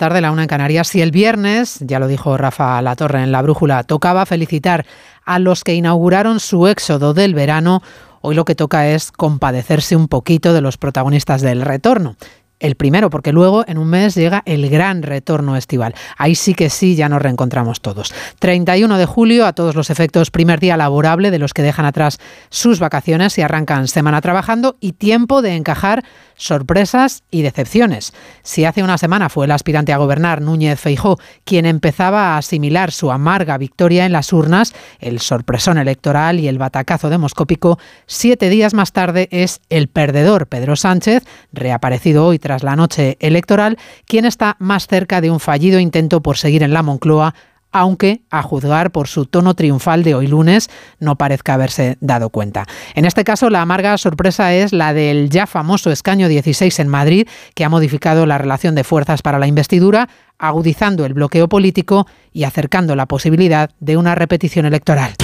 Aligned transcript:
tarde 0.00 0.22
la 0.22 0.32
una 0.32 0.42
en 0.42 0.48
Canarias. 0.48 0.88
Si 0.88 1.02
el 1.02 1.10
viernes, 1.10 1.78
ya 1.80 1.98
lo 1.98 2.08
dijo 2.08 2.38
Rafa 2.38 2.80
Latorre 2.80 3.22
en 3.22 3.32
la 3.32 3.42
brújula, 3.42 3.84
tocaba 3.84 4.24
felicitar 4.24 4.86
a 5.26 5.38
los 5.38 5.62
que 5.62 5.74
inauguraron 5.74 6.40
su 6.40 6.66
éxodo 6.68 7.12
del 7.12 7.34
verano, 7.34 7.82
hoy 8.22 8.34
lo 8.34 8.46
que 8.46 8.54
toca 8.54 8.88
es 8.88 9.12
compadecerse 9.12 9.96
un 9.96 10.08
poquito 10.08 10.54
de 10.54 10.62
los 10.62 10.78
protagonistas 10.78 11.42
del 11.42 11.60
retorno 11.60 12.16
el 12.60 12.76
primero, 12.76 13.10
porque 13.10 13.32
luego 13.32 13.64
en 13.66 13.78
un 13.78 13.88
mes 13.88 14.14
llega 14.14 14.42
el 14.46 14.68
gran 14.70 15.02
retorno 15.02 15.56
estival. 15.56 15.94
Ahí 16.16 16.34
sí 16.34 16.54
que 16.54 16.70
sí, 16.70 16.94
ya 16.94 17.08
nos 17.08 17.22
reencontramos 17.22 17.80
todos. 17.80 18.12
31 18.38 18.98
de 18.98 19.06
julio, 19.06 19.46
a 19.46 19.54
todos 19.54 19.74
los 19.74 19.90
efectos, 19.90 20.30
primer 20.30 20.60
día 20.60 20.76
laborable 20.76 21.30
de 21.30 21.38
los 21.38 21.54
que 21.54 21.62
dejan 21.62 21.86
atrás 21.86 22.18
sus 22.50 22.78
vacaciones 22.78 23.36
y 23.38 23.42
arrancan 23.42 23.88
semana 23.88 24.20
trabajando 24.20 24.76
y 24.80 24.92
tiempo 24.92 25.42
de 25.42 25.56
encajar 25.56 26.04
sorpresas 26.36 27.22
y 27.30 27.42
decepciones. 27.42 28.12
Si 28.42 28.64
hace 28.64 28.82
una 28.82 28.98
semana 28.98 29.28
fue 29.28 29.46
el 29.46 29.50
aspirante 29.50 29.92
a 29.92 29.98
gobernar, 29.98 30.40
Núñez 30.40 30.80
Feijó, 30.80 31.18
quien 31.44 31.66
empezaba 31.66 32.34
a 32.34 32.38
asimilar 32.38 32.92
su 32.92 33.10
amarga 33.10 33.58
victoria 33.58 34.06
en 34.06 34.12
las 34.12 34.32
urnas, 34.32 34.74
el 34.98 35.20
sorpresón 35.20 35.78
electoral 35.78 36.40
y 36.40 36.48
el 36.48 36.58
batacazo 36.58 37.10
demoscópico, 37.10 37.78
siete 38.06 38.48
días 38.50 38.74
más 38.74 38.92
tarde 38.92 39.28
es 39.30 39.60
el 39.70 39.88
perdedor, 39.88 40.46
Pedro 40.46 40.76
Sánchez, 40.76 41.24
reaparecido 41.52 42.26
hoy 42.26 42.38
tras 42.38 42.49
la 42.58 42.76
noche 42.76 43.16
electoral, 43.20 43.78
quien 44.06 44.24
está 44.24 44.56
más 44.58 44.86
cerca 44.86 45.20
de 45.20 45.30
un 45.30 45.40
fallido 45.40 45.80
intento 45.80 46.20
por 46.20 46.36
seguir 46.36 46.62
en 46.62 46.72
la 46.72 46.82
Moncloa 46.82 47.34
aunque, 47.72 48.22
a 48.30 48.42
juzgar 48.42 48.90
por 48.90 49.08
su 49.08 49.26
tono 49.26 49.54
triunfal 49.54 50.02
de 50.02 50.14
hoy 50.14 50.26
lunes, 50.26 50.70
no 50.98 51.16
parezca 51.16 51.54
haberse 51.54 51.96
dado 52.00 52.30
cuenta. 52.30 52.66
En 52.94 53.04
este 53.04 53.24
caso, 53.24 53.48
la 53.50 53.62
amarga 53.62 53.96
sorpresa 53.98 54.52
es 54.54 54.72
la 54.72 54.92
del 54.92 55.30
ya 55.30 55.46
famoso 55.46 55.90
escaño 55.90 56.28
16 56.28 56.80
en 56.80 56.88
Madrid, 56.88 57.28
que 57.54 57.64
ha 57.64 57.68
modificado 57.68 58.26
la 58.26 58.38
relación 58.38 58.74
de 58.74 58.84
fuerzas 58.84 59.22
para 59.22 59.38
la 59.38 59.46
investidura, 59.46 60.08
agudizando 60.38 61.04
el 61.04 61.14
bloqueo 61.14 61.48
político 61.48 62.06
y 62.32 62.44
acercando 62.44 62.96
la 62.96 63.06
posibilidad 63.06 63.70
de 63.78 63.96
una 63.96 64.14
repetición 64.14 64.66
electoral. 64.66 65.14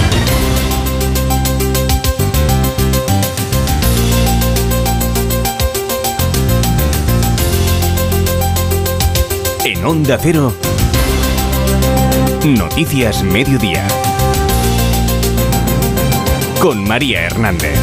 Onda 9.85 10.17
Cero. 10.21 10.53
Noticias 12.45 13.23
Mediodía. 13.23 13.87
Con 16.59 16.85
María 16.87 17.21
Hernández. 17.21 17.79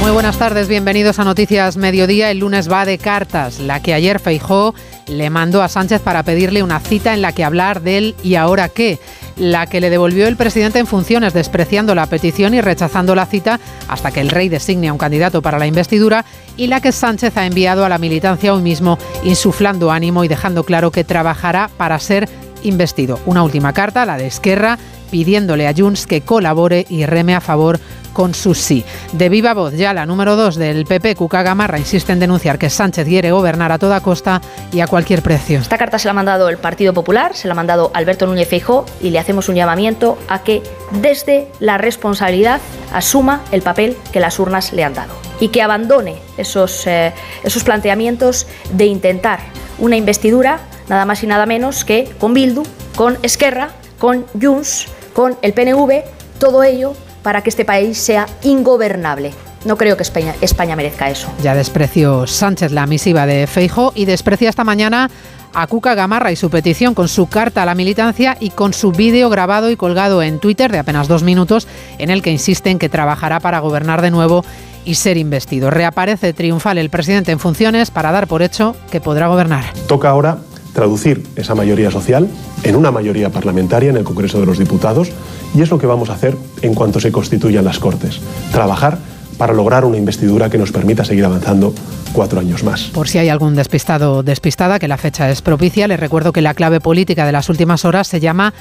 Muy 0.00 0.12
buenas 0.12 0.38
tardes, 0.38 0.68
bienvenidos 0.68 1.18
a 1.18 1.24
Noticias 1.24 1.76
Mediodía. 1.76 2.30
El 2.30 2.38
lunes 2.38 2.70
va 2.70 2.84
de 2.84 2.96
cartas, 2.98 3.58
la 3.58 3.82
que 3.82 3.92
ayer 3.92 4.20
Feijó 4.20 4.74
le 5.08 5.28
mandó 5.30 5.62
a 5.62 5.68
Sánchez 5.68 6.00
para 6.00 6.22
pedirle 6.22 6.62
una 6.62 6.80
cita 6.80 7.12
en 7.12 7.22
la 7.22 7.32
que 7.32 7.44
hablar 7.44 7.82
del 7.82 8.14
y 8.22 8.36
ahora 8.36 8.68
qué 8.68 8.98
la 9.36 9.66
que 9.66 9.80
le 9.80 9.90
devolvió 9.90 10.26
el 10.26 10.36
presidente 10.36 10.78
en 10.78 10.86
funciones, 10.86 11.34
despreciando 11.34 11.94
la 11.94 12.06
petición 12.06 12.54
y 12.54 12.60
rechazando 12.60 13.14
la 13.14 13.26
cita 13.26 13.60
hasta 13.88 14.10
que 14.10 14.20
el 14.20 14.30
rey 14.30 14.48
designe 14.48 14.88
a 14.88 14.92
un 14.92 14.98
candidato 14.98 15.42
para 15.42 15.58
la 15.58 15.66
investidura, 15.66 16.24
y 16.56 16.66
la 16.68 16.80
que 16.80 16.92
Sánchez 16.92 17.36
ha 17.36 17.46
enviado 17.46 17.84
a 17.84 17.88
la 17.88 17.98
militancia 17.98 18.54
hoy 18.54 18.62
mismo, 18.62 18.98
insuflando 19.24 19.90
ánimo 19.90 20.24
y 20.24 20.28
dejando 20.28 20.64
claro 20.64 20.90
que 20.90 21.04
trabajará 21.04 21.70
para 21.76 21.98
ser 21.98 22.28
investido. 22.62 23.20
Una 23.26 23.42
última 23.42 23.72
carta, 23.72 24.06
la 24.06 24.16
de 24.16 24.26
Esquerra, 24.26 24.78
pidiéndole 25.10 25.66
a 25.66 25.74
Junts 25.74 26.06
que 26.06 26.20
colabore 26.20 26.86
y 26.88 27.06
reme 27.06 27.34
a 27.34 27.40
favor 27.40 27.80
con 28.16 28.32
su 28.34 28.54
sí. 28.54 28.82
De 29.12 29.28
viva 29.28 29.52
voz, 29.52 29.74
ya 29.74 29.92
la 29.92 30.06
número 30.06 30.36
dos 30.36 30.56
del 30.56 30.86
PP, 30.86 31.16
Cuca 31.16 31.42
Gamarra, 31.42 31.78
insiste 31.78 32.12
en 32.12 32.18
denunciar 32.18 32.58
que 32.58 32.70
Sánchez 32.70 33.06
quiere 33.06 33.30
gobernar 33.30 33.72
a 33.72 33.78
toda 33.78 34.00
costa 34.00 34.40
y 34.72 34.80
a 34.80 34.86
cualquier 34.86 35.20
precio. 35.20 35.58
Esta 35.58 35.76
carta 35.76 35.98
se 35.98 36.06
la 36.06 36.12
ha 36.12 36.14
mandado 36.14 36.48
el 36.48 36.56
Partido 36.56 36.94
Popular, 36.94 37.34
se 37.34 37.46
la 37.46 37.52
ha 37.52 37.54
mandado 37.54 37.90
Alberto 37.92 38.26
Núñez 38.26 38.48
Feijó 38.48 38.86
y 39.02 39.10
le 39.10 39.18
hacemos 39.18 39.50
un 39.50 39.54
llamamiento 39.54 40.16
a 40.28 40.42
que 40.42 40.62
desde 41.02 41.48
la 41.60 41.76
responsabilidad 41.76 42.62
asuma 42.90 43.42
el 43.52 43.60
papel 43.60 43.98
que 44.12 44.20
las 44.20 44.38
urnas 44.38 44.72
le 44.72 44.82
han 44.82 44.94
dado 44.94 45.12
y 45.38 45.48
que 45.48 45.60
abandone 45.60 46.16
esos, 46.38 46.86
eh, 46.86 47.12
esos 47.44 47.64
planteamientos 47.64 48.46
de 48.72 48.86
intentar 48.86 49.40
una 49.78 49.96
investidura 49.96 50.60
nada 50.88 51.04
más 51.04 51.22
y 51.22 51.26
nada 51.26 51.44
menos 51.44 51.84
que 51.84 52.08
con 52.18 52.32
Bildu, 52.32 52.62
con 52.94 53.18
Esquerra, 53.22 53.70
con 53.98 54.24
Junts, 54.40 54.88
con 55.16 55.34
el 55.40 55.54
PNV, 55.54 56.04
todo 56.38 56.62
ello 56.62 56.92
para 57.22 57.42
que 57.42 57.48
este 57.48 57.64
país 57.64 57.96
sea 57.96 58.26
ingobernable. 58.42 59.32
No 59.64 59.78
creo 59.78 59.96
que 59.96 60.02
España, 60.02 60.34
España 60.42 60.76
merezca 60.76 61.08
eso. 61.08 61.32
Ya 61.42 61.54
despreció 61.54 62.26
Sánchez 62.26 62.70
la 62.70 62.86
misiva 62.86 63.24
de 63.24 63.46
Feijo 63.46 63.92
y 63.94 64.04
desprecia 64.04 64.50
esta 64.50 64.62
mañana 64.62 65.10
a 65.54 65.66
Cuca 65.68 65.94
Gamarra 65.94 66.32
y 66.32 66.36
su 66.36 66.50
petición 66.50 66.92
con 66.92 67.08
su 67.08 67.28
carta 67.28 67.62
a 67.62 67.66
la 67.66 67.74
militancia 67.74 68.36
y 68.40 68.50
con 68.50 68.74
su 68.74 68.92
vídeo 68.92 69.30
grabado 69.30 69.70
y 69.70 69.76
colgado 69.76 70.22
en 70.22 70.38
Twitter 70.38 70.70
de 70.70 70.80
apenas 70.80 71.08
dos 71.08 71.22
minutos 71.22 71.66
en 71.96 72.10
el 72.10 72.20
que 72.20 72.30
insiste 72.30 72.68
en 72.68 72.78
que 72.78 72.90
trabajará 72.90 73.40
para 73.40 73.60
gobernar 73.60 74.02
de 74.02 74.10
nuevo 74.10 74.44
y 74.84 74.96
ser 74.96 75.16
investido. 75.16 75.70
Reaparece 75.70 76.34
triunfal 76.34 76.76
el 76.76 76.90
presidente 76.90 77.32
en 77.32 77.40
funciones 77.40 77.90
para 77.90 78.12
dar 78.12 78.26
por 78.26 78.42
hecho 78.42 78.76
que 78.90 79.00
podrá 79.00 79.28
gobernar. 79.28 79.64
Toca 79.88 80.10
ahora 80.10 80.36
traducir 80.76 81.22
esa 81.36 81.54
mayoría 81.54 81.90
social 81.90 82.28
en 82.62 82.76
una 82.76 82.90
mayoría 82.90 83.30
parlamentaria 83.30 83.88
en 83.88 83.96
el 83.96 84.04
Congreso 84.04 84.38
de 84.38 84.44
los 84.44 84.58
Diputados 84.58 85.08
y 85.54 85.62
es 85.62 85.70
lo 85.70 85.78
que 85.78 85.86
vamos 85.86 86.10
a 86.10 86.12
hacer 86.12 86.36
en 86.60 86.74
cuanto 86.74 87.00
se 87.00 87.10
constituyan 87.10 87.64
las 87.64 87.78
Cortes. 87.78 88.20
Trabajar 88.52 88.98
para 89.38 89.52
lograr 89.52 89.84
una 89.84 89.96
investidura 89.96 90.50
que 90.50 90.58
nos 90.58 90.72
permita 90.72 91.04
seguir 91.04 91.24
avanzando 91.24 91.74
cuatro 92.12 92.40
años 92.40 92.64
más. 92.64 92.84
Por 92.84 93.08
si 93.08 93.18
hay 93.18 93.28
algún 93.28 93.54
despistado 93.54 94.14
o 94.14 94.22
despistada, 94.22 94.78
que 94.78 94.88
la 94.88 94.96
fecha 94.96 95.30
es 95.30 95.42
propicia, 95.42 95.86
les 95.88 96.00
recuerdo 96.00 96.32
que 96.32 96.40
la 96.40 96.54
clave 96.54 96.80
política 96.80 97.26
de 97.26 97.32
las 97.32 97.48
últimas 97.48 97.84
horas 97.84 98.08
se 98.08 98.20
llama 98.20 98.54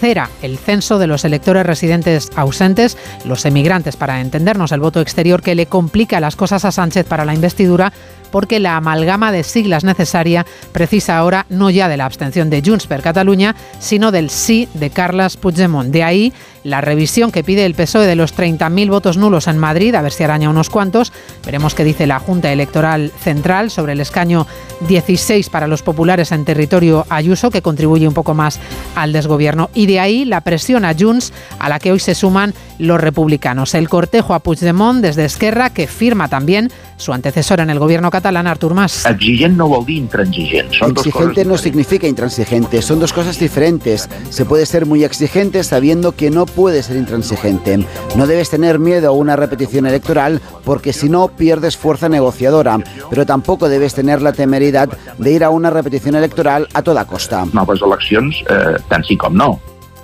CERA, 0.00 0.30
el 0.42 0.58
censo 0.58 0.98
de 0.98 1.06
los 1.06 1.24
electores 1.24 1.66
residentes 1.66 2.30
ausentes, 2.36 2.96
los 3.24 3.44
emigrantes, 3.46 3.96
para 3.96 4.20
entendernos 4.20 4.72
el 4.72 4.80
voto 4.80 5.00
exterior 5.00 5.42
que 5.42 5.54
le 5.54 5.66
complica 5.66 6.20
las 6.20 6.36
cosas 6.36 6.64
a 6.64 6.72
Sánchez 6.72 7.06
para 7.06 7.24
la 7.24 7.34
investidura 7.34 7.92
porque 8.30 8.60
la 8.60 8.76
amalgama 8.76 9.32
de 9.32 9.42
siglas 9.42 9.84
necesaria 9.84 10.46
precisa 10.72 11.18
ahora 11.18 11.46
no 11.48 11.70
ya 11.70 11.88
de 11.88 11.96
la 11.96 12.04
abstención 12.04 12.50
de 12.50 12.62
Junts 12.64 12.86
per 12.86 13.02
Cataluña, 13.02 13.54
sino 13.80 14.12
del 14.12 14.30
sí 14.30 14.68
de 14.74 14.90
Carles 14.90 15.36
Puigdemont. 15.36 15.90
De 15.90 16.04
ahí 16.04 16.32
la 16.68 16.80
revisión 16.80 17.32
que 17.32 17.44
pide 17.44 17.66
el 17.66 17.74
PSOE 17.74 18.06
de 18.06 18.16
los 18.16 18.36
30.000 18.36 18.88
votos 18.88 19.16
nulos 19.16 19.46
en 19.46 19.58
Madrid, 19.58 19.94
a 19.94 20.02
ver 20.02 20.12
si 20.12 20.24
araña 20.24 20.50
unos 20.50 20.70
cuantos. 20.70 21.12
Veremos 21.44 21.74
qué 21.74 21.84
dice 21.84 22.06
la 22.06 22.18
Junta 22.18 22.52
Electoral 22.52 23.12
Central 23.20 23.70
sobre 23.70 23.92
el 23.92 24.00
escaño 24.00 24.46
16 24.86 25.50
para 25.50 25.66
los 25.66 25.82
populares 25.82 26.32
en 26.32 26.44
territorio 26.44 27.06
Ayuso, 27.08 27.50
que 27.50 27.62
contribuye 27.62 28.06
un 28.06 28.14
poco 28.14 28.34
más 28.34 28.60
al 28.94 29.12
desgobierno. 29.12 29.70
Y 29.74 29.86
de 29.86 30.00
ahí 30.00 30.24
la 30.24 30.42
presión 30.42 30.84
a 30.84 30.94
Junts, 30.98 31.32
a 31.58 31.68
la 31.68 31.78
que 31.78 31.92
hoy 31.92 32.00
se 32.00 32.14
suman 32.14 32.54
los 32.78 33.00
republicanos. 33.00 33.74
El 33.74 33.88
cortejo 33.88 34.34
a 34.34 34.40
Puigdemont 34.40 35.02
desde 35.02 35.24
Esquerra, 35.24 35.70
que 35.70 35.86
firma 35.86 36.28
también 36.28 36.70
su 36.98 37.12
antecesor 37.12 37.60
en 37.60 37.70
el 37.70 37.78
gobierno 37.78 38.10
catalán, 38.10 38.46
Artur 38.46 38.74
Mas. 38.74 39.06
Exigente 39.06 39.56
no 39.56 39.68
vol 39.68 39.86
dir 39.86 39.96
intransigent. 39.96 40.72
exigente 40.72 41.44
no 41.44 41.56
significa 41.56 42.06
intransigente, 42.06 42.82
son 42.82 43.00
dos 43.00 43.12
cosas 43.12 43.38
diferentes. 43.38 44.08
Se 44.30 44.44
puede 44.44 44.66
ser 44.66 44.84
muy 44.84 45.04
exigente 45.04 45.64
sabiendo 45.64 46.12
que 46.12 46.30
no 46.30 46.44
puede 46.46 46.82
ser 46.82 46.96
intransigente. 46.96 47.78
No 48.16 48.26
debes 48.26 48.50
tener 48.50 48.78
miedo 48.78 49.08
a 49.08 49.12
una 49.12 49.36
repetición 49.36 49.86
electoral 49.86 50.40
porque 50.64 50.92
si 50.92 51.08
no 51.08 51.28
pierdes 51.28 51.76
fuerza 51.76 52.08
negociadora, 52.08 52.78
pero 53.08 53.24
tampoco 53.24 53.68
debes 53.68 53.94
tener 53.94 54.20
la 54.20 54.32
temeridad 54.32 54.88
de 55.18 55.32
ir 55.32 55.44
a 55.44 55.50
una 55.50 55.70
repetición 55.70 56.14
electoral 56.14 56.68
a 56.74 56.82
toda 56.82 57.06
costa. 57.06 57.46
Noves 57.52 57.80
eleccions, 57.82 58.44
eh, 58.50 58.76
tant 58.88 59.04
sí 59.06 59.16
com 59.16 59.34
no. 59.34 59.58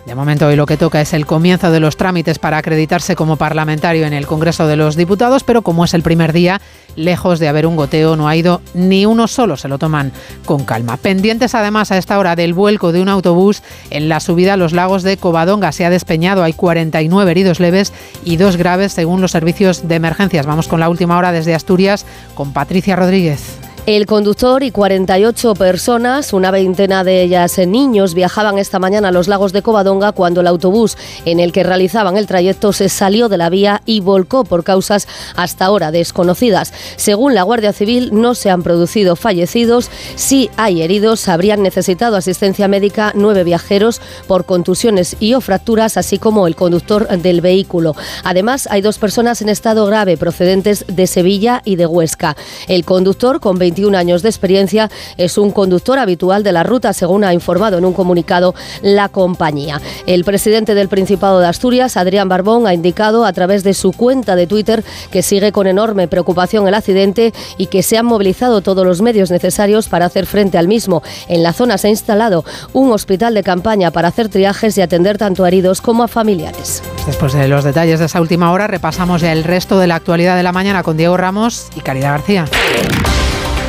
De 0.07 0.15
momento 0.15 0.47
hoy 0.47 0.57
lo 0.57 0.67
que 0.67 0.77
toca 0.77 1.01
es 1.01 1.15
el 1.15 1.25
comienzo 1.25 1.71
de 1.71 1.81
los 1.81 1.97
trámites 1.97 2.39
para 2.39 2.59
acreditarse 2.59 3.17
como 3.17 3.37
parlamentario 3.37 4.07
en 4.07 4.13
el 4.13 4.27
Congreso 4.27 4.67
de 4.67 4.77
los 4.77 4.97
Diputados, 4.97 5.45
pero 5.45 5.63
como 5.63 5.85
es 5.87 5.95
el 5.95 6.03
primer 6.03 6.35
día, 6.35 6.61
lejos 6.95 7.39
de 7.39 7.49
haber 7.49 7.67
un 7.67 7.75
goteo, 7.75 8.15
no 8.15 8.29
ha 8.29 8.37
ido 8.37 8.61
ni 8.75 9.07
uno 9.07 9.27
solo, 9.27 9.57
se 9.57 9.67
lo 9.67 9.79
toman 9.79 10.13
con 10.45 10.65
calma. 10.65 10.99
Pendientes 10.99 11.55
además 11.55 11.91
a 11.91 11.97
esta 11.97 12.19
hora 12.19 12.37
del 12.37 12.53
vuelco 12.53 12.93
de 12.93 13.01
un 13.01 13.09
autobús 13.09 13.63
en 13.89 14.11
la 14.11 14.21
subida 14.21 14.55
a 14.55 14.59
los 14.59 14.75
lagos 14.75 15.05
de 15.05 15.17
Covadonga, 15.17 15.73
se 15.73 15.87
ha 15.87 15.91
despeñado, 15.91 16.45
hay 16.45 16.53
49 16.53 17.31
heridos 17.31 17.59
leves 17.59 17.95
y 18.25 18.37
dos 18.37 18.59
graves 18.59 18.93
según 18.93 19.23
los 19.23 19.31
servicios 19.31 19.89
de 19.89 19.95
emergencias. 19.95 20.45
Vamos 20.45 20.69
con 20.69 20.81
la 20.81 20.91
última 20.91 21.17
hora 21.17 21.33
desde 21.33 21.55
Asturias 21.55 22.05
con 22.35 22.53
Patricia 22.53 22.95
Rodríguez. 22.95 23.64
El 23.87 24.07
conductor 24.07 24.63
y 24.63 24.71
48 24.71 25.53
personas, 25.57 26.33
una 26.33 26.51
veintena 26.51 27.05
de 27.05 27.23
ellas 27.23 27.59
niños, 27.59 28.15
viajaban 28.15 28.57
esta 28.57 28.79
mañana 28.79 29.09
a 29.09 29.13
los 29.13 29.29
lagos 29.29 29.53
de 29.53 29.61
Covadonga 29.61 30.13
cuando 30.13 30.41
el 30.41 30.47
autobús 30.47 30.97
en 31.27 31.39
el 31.39 31.53
que 31.53 31.65
realizaban 31.65 32.17
el 32.17 32.27
trayecto 32.27 32.73
se 32.73 32.89
salió 32.89 33.29
de 33.29 33.37
la 33.37 33.51
vía 33.51 33.83
y 33.85 34.01
volcó 34.01 34.45
por 34.45 34.65
causas 34.65 35.07
hasta 35.37 35.67
ahora 35.67 35.91
desconocidas. 35.91 36.73
Según 36.97 37.35
la 37.35 37.43
Guardia 37.43 37.75
Civil, 37.75 38.09
no 38.15 38.35
se 38.35 38.49
han 38.49 38.63
producido 38.63 39.17
fallecidos. 39.17 39.91
Si 40.15 40.49
hay 40.57 40.81
heridos, 40.81 41.29
habrían 41.29 41.63
necesitado 41.63 42.17
asistencia 42.17 42.69
médica 42.69 43.13
nueve 43.15 43.45
viajeros 43.45 44.01
por 44.27 44.47
contusiones 44.47 45.15
y 45.21 45.35
o 45.35 45.43
fracturas, 45.43 45.99
así 45.99 46.17
como 46.17 46.47
el 46.47 46.57
conductor 46.57 47.07
del 47.19 47.43
vehículo. 47.43 47.95
Además, 48.23 48.67
hay 48.71 48.81
dos 48.81 48.97
personas 48.97 49.43
en 49.43 49.51
estado 49.51 49.85
grave 49.85 50.17
procedentes 50.17 50.87
de 50.89 51.07
Sevilla 51.07 51.61
y 51.67 51.77
de 51.77 51.85
Huesca. 51.85 52.35
El 52.67 52.87
conductor 52.87 53.41
con 53.41 53.59
20 53.59 53.74
21 53.75 53.99
años 53.99 54.23
de 54.23 54.29
experiencia, 54.29 54.89
es 55.17 55.37
un 55.37 55.51
conductor 55.51 55.99
habitual 55.99 56.45
de 56.45 56.53
la 56.53 56.63
ruta, 56.63 56.93
según 56.93 57.25
ha 57.25 57.35
informado 57.35 57.77
en 57.77 57.85
un 57.85 57.93
comunicado 57.93 58.55
la 58.83 59.09
compañía. 59.09 59.81
El 60.07 60.25
presidente 60.25 60.77
del 60.77 60.89
Principado 60.89 61.41
de 61.41 61.49
Asturias, 61.49 61.97
Adrián 61.97 62.29
Barbón, 62.29 62.69
ha 62.69 62.75
indicado 62.75 63.25
a 63.25 63.33
través 63.33 63.65
de 63.65 63.75
su 63.75 63.91
cuenta 63.91 64.37
de 64.37 64.47
Twitter 64.47 64.85
que 65.11 65.23
sigue 65.23 65.51
con 65.51 65.67
enorme 65.67 66.07
preocupación 66.07 66.69
el 66.69 66.75
accidente 66.75 67.33
y 67.59 67.67
que 67.67 67.83
se 67.83 67.99
han 67.99 68.07
movilizado 68.07 68.61
todos 68.61 68.87
los 68.87 69.03
medios 69.03 69.33
necesarios 69.33 69.89
para 69.89 70.07
hacer 70.07 70.27
frente 70.27 70.57
al 70.57 70.69
mismo. 70.69 71.03
En 71.29 71.43
la 71.43 71.53
zona 71.53 71.77
se 71.77 71.89
ha 71.89 71.91
instalado 71.91 72.45
un 72.73 72.93
hospital 72.93 73.35
de 73.35 73.43
campaña 73.43 73.91
para 73.91 74.09
hacer 74.09 74.29
triajes 74.29 74.79
y 74.79 74.83
atender 74.83 75.19
tanto 75.19 75.45
a 75.45 75.49
heridos 75.49 75.81
como 75.81 76.05
a 76.05 76.09
familiares. 76.09 76.81
Después 77.07 77.33
de 77.33 77.49
los 77.49 77.65
detalles 77.65 77.99
de 77.99 78.07
esa 78.07 78.21
última 78.21 78.53
hora, 78.53 78.69
repasamos 78.69 79.21
ya 79.21 79.33
el 79.33 79.43
resto 79.43 79.81
de 79.81 79.89
la 79.89 79.97
actualidad 79.97 80.37
de 80.37 80.45
la 80.45 80.53
mañana 80.53 80.85
con 80.85 80.97
Diego 80.97 81.17
Ramos 81.17 81.71
y 81.75 81.81
Caridad 81.81 82.13
García. 82.13 82.45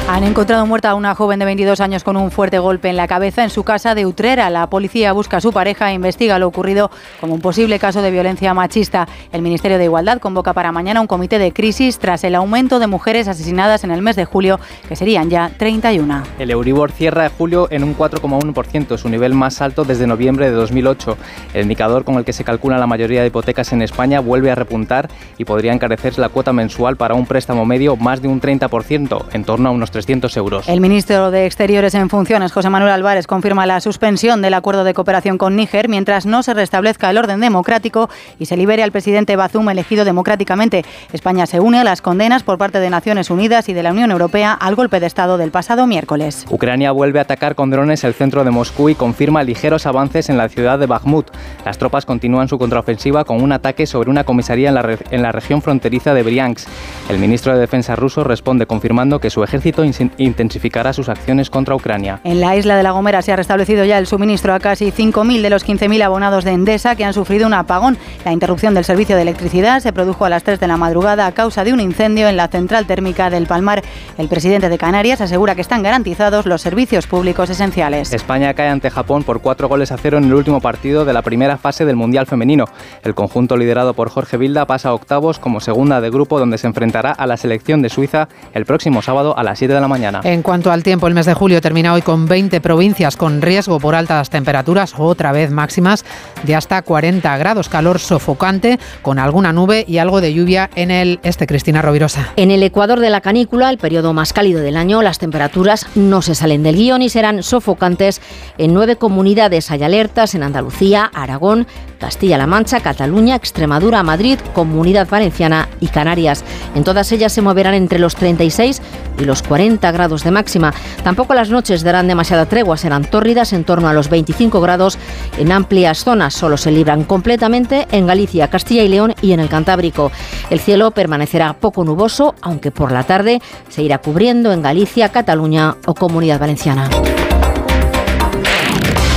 Han 0.07 0.23
encontrado 0.23 0.67
muerta 0.67 0.91
a 0.91 0.95
una 0.95 1.15
joven 1.15 1.39
de 1.39 1.45
22 1.45 1.81
años 1.81 2.03
con 2.03 2.15
un 2.15 2.29
fuerte 2.29 2.59
golpe 2.59 2.89
en 2.89 2.95
la 2.95 3.07
cabeza 3.07 3.43
en 3.43 3.49
su 3.49 3.63
casa 3.63 3.95
de 3.95 4.05
Utrera. 4.05 4.51
La 4.51 4.69
policía 4.69 5.11
busca 5.13 5.37
a 5.37 5.41
su 5.41 5.51
pareja 5.51 5.89
e 5.89 5.95
investiga 5.95 6.37
lo 6.37 6.47
ocurrido 6.47 6.91
como 7.19 7.33
un 7.33 7.41
posible 7.41 7.79
caso 7.79 8.03
de 8.03 8.11
violencia 8.11 8.53
machista. 8.53 9.07
El 9.31 9.41
Ministerio 9.41 9.79
de 9.79 9.85
Igualdad 9.85 10.19
convoca 10.19 10.53
para 10.53 10.71
mañana 10.71 11.01
un 11.01 11.07
comité 11.07 11.39
de 11.39 11.51
crisis 11.51 11.97
tras 11.97 12.23
el 12.23 12.35
aumento 12.35 12.77
de 12.77 12.85
mujeres 12.85 13.27
asesinadas 13.27 13.83
en 13.83 13.89
el 13.89 14.03
mes 14.03 14.15
de 14.15 14.25
julio, 14.25 14.59
que 14.87 14.95
serían 14.95 15.31
ya 15.31 15.49
31. 15.57 16.21
El 16.37 16.51
Euribor 16.51 16.91
cierra 16.91 17.31
julio 17.35 17.67
en 17.71 17.83
un 17.83 17.97
4,1%, 17.97 18.97
su 18.99 19.09
nivel 19.09 19.33
más 19.33 19.59
alto 19.59 19.85
desde 19.85 20.05
noviembre 20.05 20.45
de 20.45 20.51
2008. 20.51 21.17
El 21.55 21.63
indicador 21.63 22.03
con 22.03 22.15
el 22.15 22.25
que 22.25 22.33
se 22.33 22.43
calcula 22.43 22.77
la 22.77 22.85
mayoría 22.85 23.21
de 23.21 23.27
hipotecas 23.27 23.73
en 23.73 23.81
España 23.81 24.19
vuelve 24.19 24.51
a 24.51 24.55
repuntar 24.55 25.09
y 25.39 25.45
podría 25.45 25.73
encarecerse 25.73 26.21
la 26.21 26.29
cuota 26.29 26.53
mensual 26.53 26.95
para 26.95 27.15
un 27.15 27.25
préstamo 27.25 27.65
medio 27.65 27.95
más 27.95 28.21
de 28.21 28.27
un 28.27 28.39
30%, 28.39 29.25
en 29.33 29.43
torno 29.43 29.69
a 29.69 29.71
unos 29.71 29.94
300 29.95 30.35
euros. 30.35 30.67
El 30.67 30.81
ministro 30.81 31.31
de 31.31 31.45
Exteriores 31.45 31.95
en 31.95 32.09
funciones, 32.09 32.51
José 32.51 32.69
Manuel 32.69 32.91
Álvarez, 32.91 33.27
confirma 33.27 33.65
la 33.65 33.79
suspensión 33.79 34.41
del 34.41 34.53
acuerdo 34.53 34.83
de 34.83 34.93
cooperación 34.93 35.37
con 35.37 35.55
Níger 35.55 35.87
mientras 35.87 36.25
no 36.25 36.43
se 36.43 36.53
restablezca 36.53 37.09
el 37.09 37.17
orden 37.17 37.39
democrático 37.39 38.09
y 38.37 38.47
se 38.47 38.57
libere 38.57 38.83
al 38.83 38.91
presidente 38.91 39.37
Bazum 39.37 39.69
elegido 39.69 40.03
democráticamente. 40.03 40.83
España 41.13 41.45
se 41.45 41.61
une 41.61 41.79
a 41.79 41.85
las 41.85 42.01
condenas 42.01 42.43
por 42.43 42.57
parte 42.57 42.81
de 42.81 42.89
Naciones 42.89 43.29
Unidas 43.29 43.69
y 43.69 43.73
de 43.73 43.83
la 43.83 43.91
Unión 43.91 44.11
Europea 44.11 44.51
al 44.51 44.75
golpe 44.75 44.99
de 44.99 45.07
Estado 45.07 45.37
del 45.37 45.51
pasado 45.51 45.87
miércoles. 45.87 46.45
Ucrania 46.49 46.91
vuelve 46.91 47.19
a 47.19 47.21
atacar 47.21 47.55
con 47.55 47.69
drones 47.69 48.03
el 48.03 48.13
centro 48.13 48.43
de 48.43 48.51
Moscú 48.51 48.89
y 48.89 48.95
confirma 48.95 49.43
ligeros 49.43 49.85
avances 49.85 50.27
en 50.27 50.37
la 50.37 50.49
ciudad 50.49 50.77
de 50.77 50.87
Bakhmut. 50.87 51.31
Las 51.63 51.77
tropas 51.77 52.05
continúan 52.05 52.49
su 52.49 52.57
contraofensiva 52.57 53.23
con 53.23 53.41
un 53.41 53.53
ataque 53.53 53.85
sobre 53.85 54.09
una 54.09 54.25
comisaría 54.25 54.67
en 54.67 54.75
la, 54.75 54.97
en 55.09 55.21
la 55.21 55.31
región 55.31 55.61
fronteriza 55.61 56.13
de 56.13 56.23
Briansk. 56.23 56.67
El 57.09 57.17
ministro 57.17 57.53
de 57.53 57.61
Defensa 57.61 57.95
ruso 57.95 58.25
responde 58.25 58.65
confirmando 58.65 59.19
que 59.19 59.29
su 59.29 59.41
ejército 59.41 59.84
intensificará 60.17 60.93
sus 60.93 61.09
acciones 61.09 61.49
contra 61.49 61.75
Ucrania. 61.75 62.19
En 62.23 62.41
la 62.41 62.55
isla 62.55 62.75
de 62.75 62.83
La 62.83 62.91
Gomera 62.91 63.21
se 63.21 63.31
ha 63.31 63.35
restablecido 63.35 63.85
ya 63.85 63.97
el 63.97 64.07
suministro 64.07 64.53
a 64.53 64.59
casi 64.59 64.91
5.000 64.91 65.41
de 65.41 65.49
los 65.49 65.65
15.000 65.65 66.01
abonados 66.03 66.43
de 66.43 66.51
Endesa 66.51 66.95
que 66.95 67.05
han 67.05 67.13
sufrido 67.13 67.47
un 67.47 67.53
apagón. 67.53 67.97
La 68.23 68.31
interrupción 68.31 68.73
del 68.73 68.83
servicio 68.83 69.15
de 69.15 69.21
electricidad 69.21 69.79
se 69.79 69.93
produjo 69.93 70.25
a 70.25 70.29
las 70.29 70.43
3 70.43 70.59
de 70.59 70.67
la 70.67 70.77
madrugada 70.77 71.27
a 71.27 71.31
causa 71.31 71.63
de 71.63 71.73
un 71.73 71.79
incendio 71.79 72.27
en 72.27 72.37
la 72.37 72.47
central 72.47 72.85
térmica 72.85 73.29
del 73.29 73.47
Palmar. 73.47 73.83
El 74.17 74.27
presidente 74.27 74.69
de 74.69 74.77
Canarias 74.77 75.21
asegura 75.21 75.55
que 75.55 75.61
están 75.61 75.83
garantizados 75.83 76.45
los 76.45 76.61
servicios 76.61 77.07
públicos 77.07 77.49
esenciales. 77.49 78.13
España 78.13 78.53
cae 78.53 78.69
ante 78.69 78.89
Japón 78.89 79.23
por 79.23 79.41
cuatro 79.41 79.67
goles 79.67 79.91
a 79.91 79.97
cero 79.97 80.17
en 80.17 80.25
el 80.25 80.33
último 80.33 80.61
partido 80.61 81.05
de 81.05 81.13
la 81.13 81.21
primera 81.21 81.57
fase 81.57 81.85
del 81.85 81.95
Mundial 81.95 82.25
Femenino. 82.25 82.65
El 83.03 83.15
conjunto 83.15 83.57
liderado 83.57 83.93
por 83.93 84.09
Jorge 84.09 84.37
Vilda 84.37 84.65
pasa 84.65 84.89
a 84.89 84.93
octavos 84.93 85.39
como 85.39 85.59
segunda 85.59 86.01
de 86.01 86.09
grupo 86.09 86.39
donde 86.39 86.57
se 86.57 86.67
enfrentará 86.67 87.11
a 87.11 87.27
la 87.27 87.37
selección 87.37 87.81
de 87.81 87.89
Suiza 87.89 88.27
el 88.53 88.65
próximo 88.65 89.01
sábado 89.01 89.37
a 89.37 89.43
las 89.43 89.59
7 89.59 89.73
de 89.75 89.81
la 89.81 89.87
mañana. 89.87 90.21
En 90.23 90.41
cuanto 90.41 90.71
al 90.71 90.83
tiempo, 90.83 91.07
el 91.07 91.13
mes 91.13 91.25
de 91.25 91.33
julio 91.33 91.61
termina 91.61 91.93
hoy 91.93 92.01
con 92.01 92.27
20 92.27 92.59
provincias 92.61 93.15
con 93.15 93.41
riesgo 93.41 93.79
por 93.79 93.95
altas 93.95 94.29
temperaturas, 94.29 94.93
otra 94.97 95.31
vez 95.31 95.51
máximas 95.51 96.03
de 96.43 96.55
hasta 96.55 96.81
40 96.81 97.37
grados, 97.37 97.69
calor 97.69 97.99
sofocante 97.99 98.79
con 99.01 99.19
alguna 99.19 99.53
nube 99.53 99.85
y 99.87 99.99
algo 99.99 100.21
de 100.21 100.33
lluvia 100.33 100.69
en 100.75 100.91
el 100.91 101.19
este. 101.23 101.45
Cristina 101.45 101.81
Rovirosa. 101.81 102.33
En 102.35 102.51
el 102.51 102.63
ecuador 102.63 102.99
de 102.99 103.09
la 103.09 103.21
canícula, 103.21 103.69
el 103.69 103.77
periodo 103.77 104.13
más 104.13 104.33
cálido 104.33 104.61
del 104.61 104.77
año, 104.77 105.01
las 105.01 105.19
temperaturas 105.19 105.87
no 105.95 106.21
se 106.21 106.35
salen 106.35 106.63
del 106.63 106.75
guion 106.75 107.01
y 107.01 107.09
serán 107.09 107.43
sofocantes 107.43 108.21
en 108.57 108.73
nueve 108.73 108.95
comunidades. 108.95 109.71
Hay 109.71 109.83
alertas 109.83 110.35
en 110.35 110.43
Andalucía, 110.43 111.09
Aragón, 111.13 111.67
Castilla-La 111.99 112.47
Mancha, 112.47 112.79
Cataluña, 112.79 113.35
Extremadura, 113.35 114.03
Madrid, 114.03 114.39
Comunidad 114.53 115.07
Valenciana 115.09 115.69
y 115.79 115.87
Canarias. 115.87 116.43
En 116.75 116.83
todas 116.83 117.11
ellas 117.11 117.33
se 117.33 117.41
moverán 117.41 117.73
entre 117.73 117.99
los 117.99 118.15
36 118.15 118.81
y 119.19 119.25
los 119.25 119.41
40 119.41 119.91
grados 119.91 120.23
de 120.23 120.31
máxima. 120.31 120.73
Tampoco 121.03 121.33
las 121.33 121.49
noches 121.49 121.83
darán 121.83 122.07
demasiada 122.07 122.45
tregua, 122.45 122.77
serán 122.77 123.05
tórridas 123.05 123.53
en 123.53 123.63
torno 123.63 123.87
a 123.87 123.93
los 123.93 124.09
25 124.09 124.61
grados 124.61 124.97
en 125.37 125.51
amplias 125.51 126.03
zonas. 126.03 126.33
Solo 126.33 126.57
se 126.57 126.71
libran 126.71 127.03
completamente 127.03 127.87
en 127.91 128.07
Galicia, 128.07 128.49
Castilla 128.49 128.83
y 128.83 128.87
León 128.87 129.13
y 129.21 129.31
en 129.31 129.39
el 129.39 129.49
Cantábrico. 129.49 130.11
El 130.49 130.59
cielo 130.59 130.91
permanecerá 130.91 131.53
poco 131.53 131.83
nuboso, 131.83 132.35
aunque 132.41 132.71
por 132.71 132.91
la 132.91 133.03
tarde 133.03 133.41
se 133.69 133.83
irá 133.83 133.99
cubriendo 133.99 134.51
en 134.51 134.61
Galicia, 134.61 135.09
Cataluña 135.09 135.75
o 135.85 135.93
Comunidad 135.93 136.39
Valenciana. 136.39 136.89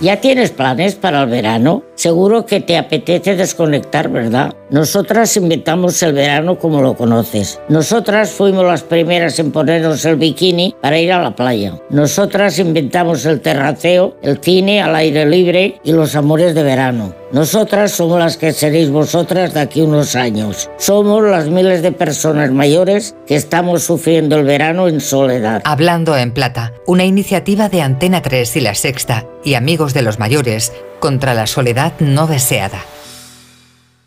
¿Ya 0.00 0.20
tienes 0.20 0.50
planes 0.50 0.96
para 0.96 1.22
el 1.22 1.30
verano? 1.30 1.84
Seguro 1.94 2.46
que 2.46 2.60
te 2.60 2.76
apetece 2.76 3.36
desconectar, 3.36 4.10
¿verdad? 4.10 4.52
Nosotras 4.68 5.36
inventamos 5.36 6.02
el 6.02 6.14
verano 6.14 6.58
como 6.58 6.82
lo 6.82 6.96
conoces. 6.96 7.60
Nosotras 7.68 8.30
fuimos 8.30 8.64
las 8.66 8.82
primeras 8.82 9.38
en 9.38 9.52
ponernos 9.52 10.04
el 10.04 10.16
bikini 10.16 10.74
para 10.80 10.98
ir 10.98 11.12
a 11.12 11.22
la 11.22 11.36
playa. 11.36 11.78
Nosotras 11.90 12.58
inventamos 12.58 13.24
el 13.24 13.40
terraceo, 13.40 14.16
el 14.20 14.38
cine 14.38 14.82
al 14.82 14.96
aire 14.96 15.26
libre 15.26 15.80
y 15.84 15.92
los 15.92 16.16
amores 16.16 16.56
de 16.56 16.64
verano. 16.64 17.14
Nosotras 17.34 17.90
somos 17.90 18.20
las 18.20 18.36
que 18.36 18.52
seréis 18.52 18.90
vosotras 18.90 19.52
de 19.54 19.60
aquí 19.60 19.80
unos 19.80 20.14
años. 20.14 20.70
Somos 20.78 21.20
las 21.24 21.48
miles 21.48 21.82
de 21.82 21.90
personas 21.90 22.52
mayores 22.52 23.16
que 23.26 23.34
estamos 23.34 23.82
sufriendo 23.82 24.36
el 24.36 24.44
verano 24.44 24.86
en 24.86 25.00
soledad. 25.00 25.60
Hablando 25.64 26.16
en 26.16 26.30
Plata, 26.30 26.72
una 26.86 27.02
iniciativa 27.02 27.68
de 27.68 27.82
Antena 27.82 28.22
3 28.22 28.54
y 28.54 28.60
La 28.60 28.76
Sexta 28.76 29.26
y 29.42 29.54
Amigos 29.54 29.94
de 29.94 30.02
los 30.02 30.20
Mayores 30.20 30.72
contra 31.00 31.34
la 31.34 31.48
soledad 31.48 31.94
no 31.98 32.28
deseada. 32.28 32.78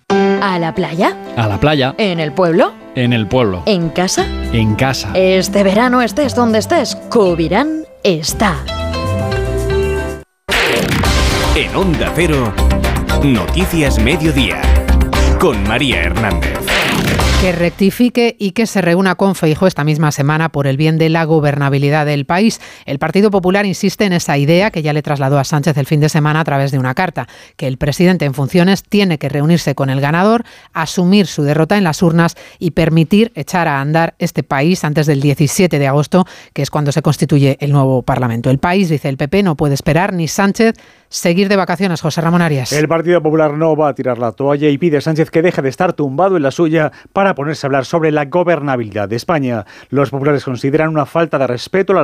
¿A 0.09 0.57
la 0.57 0.73
playa? 0.73 1.17
A 1.35 1.49
la 1.49 1.59
playa. 1.59 1.95
¿En 1.97 2.21
el 2.21 2.31
pueblo? 2.31 2.71
En 2.95 3.11
el 3.11 3.27
pueblo. 3.27 3.61
¿En 3.65 3.89
casa? 3.89 4.25
En 4.53 4.75
casa. 4.75 5.11
Este 5.15 5.63
verano 5.63 6.01
estés 6.01 6.33
donde 6.33 6.59
estés, 6.59 6.95
Cubirán 7.09 7.83
está. 8.03 8.55
En 11.55 11.75
Onda 11.75 12.13
Cero, 12.15 12.53
Noticias 13.23 13.99
Mediodía, 13.99 14.61
con 15.39 15.61
María 15.63 16.03
Hernández. 16.03 16.56
Que 17.39 17.51
rectifique 17.51 18.35
y 18.39 18.51
que 18.51 18.65
se 18.65 18.81
reúna 18.81 19.13
con 19.13 19.35
Feijo 19.35 19.67
esta 19.67 19.83
misma 19.83 20.11
semana 20.11 20.49
por 20.49 20.65
el 20.65 20.75
bien 20.75 20.97
de 20.97 21.07
la 21.09 21.23
gobernabilidad 21.23 22.07
del 22.07 22.25
país. 22.25 22.59
El 22.87 22.97
Partido 22.97 23.29
Popular 23.29 23.63
insiste 23.67 24.05
en 24.05 24.13
esa 24.13 24.39
idea 24.39 24.71
que 24.71 24.81
ya 24.81 24.91
le 24.91 25.03
trasladó 25.03 25.37
a 25.37 25.43
Sánchez 25.43 25.77
el 25.77 25.85
fin 25.85 25.99
de 25.99 26.09
semana 26.09 26.39
a 26.39 26.43
través 26.43 26.71
de 26.71 26.79
una 26.79 26.95
carta, 26.95 27.27
que 27.55 27.67
el 27.67 27.77
presidente 27.77 28.25
en 28.25 28.33
funciones 28.33 28.81
tiene 28.81 29.19
que 29.19 29.29
reunirse 29.29 29.75
con 29.75 29.91
el 29.91 30.01
ganador, 30.01 30.45
asumir 30.73 31.27
su 31.27 31.43
derrota 31.43 31.77
en 31.77 31.83
las 31.83 32.01
urnas 32.01 32.35
y 32.57 32.71
permitir 32.71 33.31
echar 33.35 33.67
a 33.67 33.81
andar 33.81 34.15
este 34.17 34.41
país 34.41 34.83
antes 34.83 35.05
del 35.05 35.21
17 35.21 35.77
de 35.77 35.87
agosto, 35.87 36.25
que 36.53 36.63
es 36.63 36.71
cuando 36.71 36.91
se 36.91 37.03
constituye 37.03 37.57
el 37.59 37.71
nuevo 37.71 38.01
Parlamento. 38.01 38.49
El 38.49 38.57
país, 38.57 38.89
dice 38.89 39.09
el 39.09 39.17
PP, 39.17 39.43
no 39.43 39.55
puede 39.55 39.75
esperar 39.75 40.11
ni 40.11 40.27
Sánchez 40.27 40.73
seguir 41.09 41.49
de 41.49 41.55
vacaciones. 41.55 42.01
José 42.01 42.21
Ramón 42.21 42.41
Arias. 42.41 42.73
El 42.73 42.87
Partido 42.87 43.21
Popular 43.21 43.53
no 43.53 43.75
va 43.75 43.89
a 43.89 43.93
tirar 43.93 44.17
la 44.17 44.31
toalla 44.31 44.69
y 44.69 44.77
pide 44.77 44.97
a 44.97 45.01
Sánchez 45.01 45.29
que 45.29 45.41
deje 45.41 45.61
de 45.61 45.69
estar 45.69 45.93
tumbado 45.93 46.35
en 46.35 46.43
la 46.43 46.51
suya 46.51 46.91
para 47.13 47.26
ponerse 47.35 47.65
a 47.65 47.67
hablar 47.67 47.85
sobre 47.85 48.11
la 48.11 48.25
gobernabilidad 48.25 49.09
de 49.09 49.15
España. 49.15 49.65
Los 49.89 50.09
populares 50.09 50.43
consideran 50.43 50.89
una 50.89 51.05
falta 51.05 51.37
de 51.37 51.47
respeto 51.47 51.93
la 51.93 52.03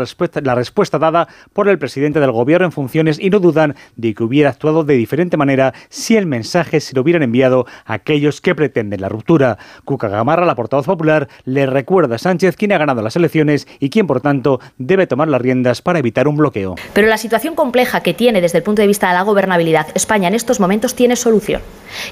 respuesta, 0.55 0.99
dada 0.99 1.27
por 1.53 1.67
el 1.67 1.79
presidente 1.79 2.19
del 2.19 2.31
gobierno 2.31 2.65
en 2.65 2.71
funciones 2.71 3.19
y 3.19 3.29
no 3.29 3.39
dudan 3.39 3.75
de 3.95 4.13
que 4.13 4.23
hubiera 4.23 4.49
actuado 4.49 4.83
de 4.83 4.95
diferente 4.95 5.37
manera 5.37 5.73
si 5.89 6.15
el 6.15 6.25
mensaje 6.25 6.79
se 6.79 6.95
lo 6.95 7.01
hubieran 7.01 7.23
enviado 7.23 7.65
a 7.85 7.93
aquellos 7.93 8.41
que 8.41 8.55
pretenden 8.55 9.01
la 9.01 9.09
ruptura. 9.09 9.57
Cuca 9.85 10.07
Gamarra, 10.07 10.45
la 10.45 10.55
portavoz 10.55 10.85
popular, 10.85 11.27
le 11.45 11.65
recuerda 11.65 12.15
a 12.15 12.19
Sánchez 12.19 12.55
quién 12.55 12.71
ha 12.71 12.77
ganado 12.77 13.01
las 13.01 13.15
elecciones 13.15 13.67
y 13.79 13.89
quién, 13.89 14.07
por 14.07 14.21
tanto, 14.21 14.59
debe 14.77 15.07
tomar 15.07 15.27
las 15.27 15.41
riendas 15.41 15.81
para 15.81 15.99
evitar 15.99 16.27
un 16.27 16.37
bloqueo. 16.37 16.75
Pero 16.93 17.07
la 17.07 17.17
situación 17.17 17.55
compleja 17.55 18.01
que 18.01 18.13
tiene 18.13 18.41
desde 18.41 18.59
el 18.59 18.63
punto 18.63 18.81
de 18.81 18.87
vista 18.87 19.07
de 19.07 19.13
la 19.13 19.23
gobernabilidad 19.23 19.87
España 19.95 20.27
en 20.27 20.35
estos 20.35 20.59
momentos 20.59 20.95
tiene 20.95 21.15
solución. 21.15 21.61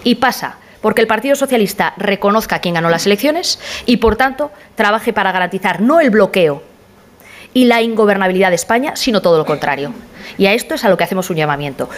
Y 0.04 0.16
pasa 0.16 0.58
porque 0.82 1.02
el 1.02 1.08
Partido 1.08 1.36
Socialista 1.36 1.94
reconozca 1.98 2.58
a 2.58 2.60
quien 2.60 2.76
ganó 2.76 2.90
las 2.90 3.06
elecciones 3.06 3.60
y, 3.86 3.98
por 3.98 4.16
tanto, 4.16 4.52
trabaje 4.76 5.14
para 5.14 5.32
garantizar 5.32 5.82
no 5.82 6.00
el 6.00 6.10
bloqueo 6.10 6.64
y 7.54 7.66
la 7.66 7.82
ingobernabilidad 7.82 8.50
de 8.50 8.56
España, 8.56 8.96
sino 8.96 9.22
todo 9.22 9.38
lo 9.38 9.46
contrario. 9.46 9.94
Y 10.38 10.46
a 10.46 10.54
esto 10.54 10.76
es 10.76 10.86
a 10.86 10.90
lo 10.90 10.98
que 10.98 11.04
hacemos 11.04 11.30
un 11.30 11.38
llamamiento. 11.38 11.90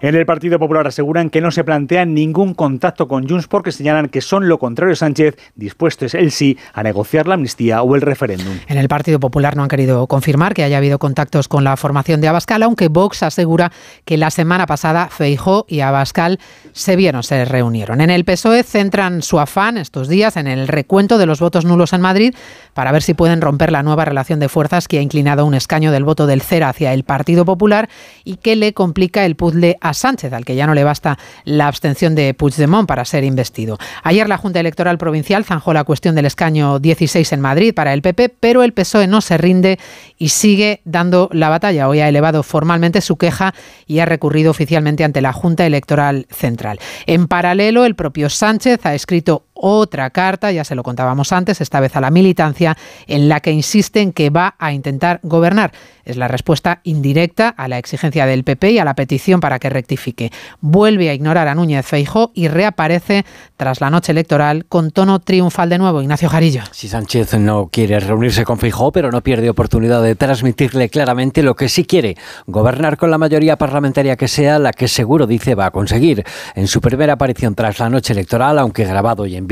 En 0.00 0.14
el 0.14 0.26
Partido 0.26 0.58
Popular 0.58 0.86
aseguran 0.86 1.30
que 1.30 1.40
no 1.40 1.50
se 1.50 1.64
plantean 1.64 2.14
ningún 2.14 2.54
contacto 2.54 3.08
con 3.08 3.28
Junts 3.28 3.46
porque 3.46 3.72
señalan 3.72 4.08
que 4.08 4.20
son 4.20 4.48
lo 4.48 4.58
contrario 4.58 4.96
Sánchez, 4.96 5.36
dispuestos 5.54 6.14
él 6.14 6.30
sí 6.30 6.58
a 6.72 6.82
negociar 6.82 7.26
la 7.26 7.34
amnistía 7.34 7.82
o 7.82 7.94
el 7.94 8.02
referéndum. 8.02 8.58
En 8.68 8.78
el 8.78 8.88
Partido 8.88 9.20
Popular 9.20 9.56
no 9.56 9.62
han 9.62 9.68
querido 9.68 10.06
confirmar 10.06 10.54
que 10.54 10.62
haya 10.62 10.78
habido 10.78 10.98
contactos 10.98 11.48
con 11.48 11.64
la 11.64 11.76
formación 11.76 12.20
de 12.20 12.28
Abascal, 12.28 12.62
aunque 12.62 12.88
Vox 12.88 13.22
asegura 13.22 13.72
que 14.04 14.16
la 14.16 14.30
semana 14.30 14.66
pasada 14.66 15.08
Feijó 15.08 15.66
y 15.68 15.80
Abascal 15.80 16.38
se 16.72 16.96
vieron, 16.96 17.22
se 17.22 17.44
reunieron. 17.44 18.00
En 18.00 18.10
el 18.10 18.24
PSOE 18.24 18.62
centran 18.62 19.22
su 19.22 19.40
afán 19.40 19.78
estos 19.78 20.08
días 20.08 20.36
en 20.36 20.46
el 20.46 20.68
recuento 20.68 21.18
de 21.18 21.26
los 21.26 21.40
votos 21.40 21.64
nulos 21.64 21.92
en 21.92 22.00
Madrid 22.00 22.34
para 22.74 22.92
ver 22.92 23.02
si 23.02 23.14
pueden 23.14 23.40
romper 23.40 23.72
la 23.72 23.82
nueva 23.82 24.04
relación 24.04 24.40
de 24.40 24.48
fuerzas 24.48 24.88
que 24.88 24.98
ha 24.98 25.02
inclinado 25.02 25.46
un 25.46 25.54
escaño 25.54 25.92
del 25.92 26.04
voto 26.04 26.26
del 26.26 26.42
CERA 26.42 26.68
hacia 26.68 26.92
el 26.92 27.04
Partido 27.04 27.44
Popular 27.44 27.88
y 28.24 28.36
que 28.36 28.56
le 28.56 28.72
complica 28.72 29.24
el 29.24 29.36
puzzle 29.36 29.65
a 29.80 29.94
Sánchez, 29.94 30.32
al 30.32 30.44
que 30.44 30.54
ya 30.54 30.66
no 30.66 30.74
le 30.74 30.84
basta 30.84 31.18
la 31.44 31.66
abstención 31.66 32.14
de 32.14 32.34
Puigdemont 32.34 32.86
para 32.86 33.04
ser 33.04 33.24
investido. 33.24 33.78
Ayer 34.02 34.28
la 34.28 34.38
Junta 34.38 34.60
Electoral 34.60 34.98
Provincial 34.98 35.44
zanjó 35.44 35.72
la 35.72 35.84
cuestión 35.84 36.14
del 36.14 36.26
escaño 36.26 36.78
16 36.78 37.32
en 37.32 37.40
Madrid 37.40 37.74
para 37.74 37.92
el 37.92 38.02
PP, 38.02 38.28
pero 38.40 38.62
el 38.62 38.72
PSOE 38.72 39.06
no 39.06 39.20
se 39.20 39.38
rinde 39.38 39.78
y 40.18 40.28
sigue 40.28 40.80
dando 40.84 41.28
la 41.32 41.48
batalla. 41.48 41.88
Hoy 41.88 42.00
ha 42.00 42.08
elevado 42.08 42.42
formalmente 42.42 43.00
su 43.00 43.16
queja 43.16 43.54
y 43.86 43.98
ha 43.98 44.06
recurrido 44.06 44.50
oficialmente 44.50 45.04
ante 45.04 45.20
la 45.20 45.32
Junta 45.32 45.66
Electoral 45.66 46.26
Central. 46.30 46.78
En 47.06 47.26
paralelo, 47.26 47.84
el 47.84 47.94
propio 47.94 48.30
Sánchez 48.30 48.84
ha 48.84 48.94
escrito 48.94 49.45
otra 49.56 50.10
carta, 50.10 50.52
ya 50.52 50.64
se 50.64 50.74
lo 50.74 50.82
contábamos 50.82 51.32
antes, 51.32 51.60
esta 51.60 51.80
vez 51.80 51.96
a 51.96 52.00
la 52.00 52.10
militancia, 52.10 52.76
en 53.06 53.28
la 53.28 53.40
que 53.40 53.50
insiste 53.50 54.00
en 54.00 54.12
que 54.12 54.30
va 54.30 54.54
a 54.58 54.72
intentar 54.72 55.20
gobernar. 55.22 55.72
Es 56.04 56.16
la 56.16 56.28
respuesta 56.28 56.80
indirecta 56.84 57.48
a 57.48 57.66
la 57.66 57.78
exigencia 57.78 58.26
del 58.26 58.44
PP 58.44 58.70
y 58.70 58.78
a 58.78 58.84
la 58.84 58.94
petición 58.94 59.40
para 59.40 59.58
que 59.58 59.68
rectifique. 59.68 60.30
Vuelve 60.60 61.10
a 61.10 61.14
ignorar 61.14 61.48
a 61.48 61.54
Núñez 61.56 61.84
Feijo 61.84 62.30
y 62.32 62.46
reaparece 62.46 63.24
tras 63.56 63.80
la 63.80 63.90
noche 63.90 64.12
electoral 64.12 64.66
con 64.68 64.92
tono 64.92 65.18
triunfal 65.18 65.68
de 65.68 65.78
nuevo. 65.78 66.00
Ignacio 66.00 66.28
Jarillo. 66.28 66.62
Si 66.70 66.86
Sánchez 66.86 67.34
no 67.40 67.68
quiere 67.72 67.98
reunirse 67.98 68.44
con 68.44 68.58
Feijo, 68.58 68.92
pero 68.92 69.10
no 69.10 69.20
pierde 69.20 69.50
oportunidad 69.50 70.00
de 70.00 70.14
transmitirle 70.14 70.88
claramente 70.90 71.42
lo 71.42 71.56
que 71.56 71.68
sí 71.68 71.84
quiere, 71.84 72.16
gobernar 72.46 72.96
con 72.96 73.10
la 73.10 73.18
mayoría 73.18 73.56
parlamentaria 73.56 74.16
que 74.16 74.28
sea, 74.28 74.60
la 74.60 74.72
que 74.72 74.86
seguro 74.86 75.26
dice 75.26 75.56
va 75.56 75.66
a 75.66 75.70
conseguir. 75.72 76.24
En 76.54 76.68
su 76.68 76.80
primera 76.80 77.14
aparición 77.14 77.56
tras 77.56 77.80
la 77.80 77.90
noche 77.90 78.12
electoral, 78.12 78.60
aunque 78.60 78.84
grabado 78.84 79.26
y 79.26 79.34
en 79.34 79.45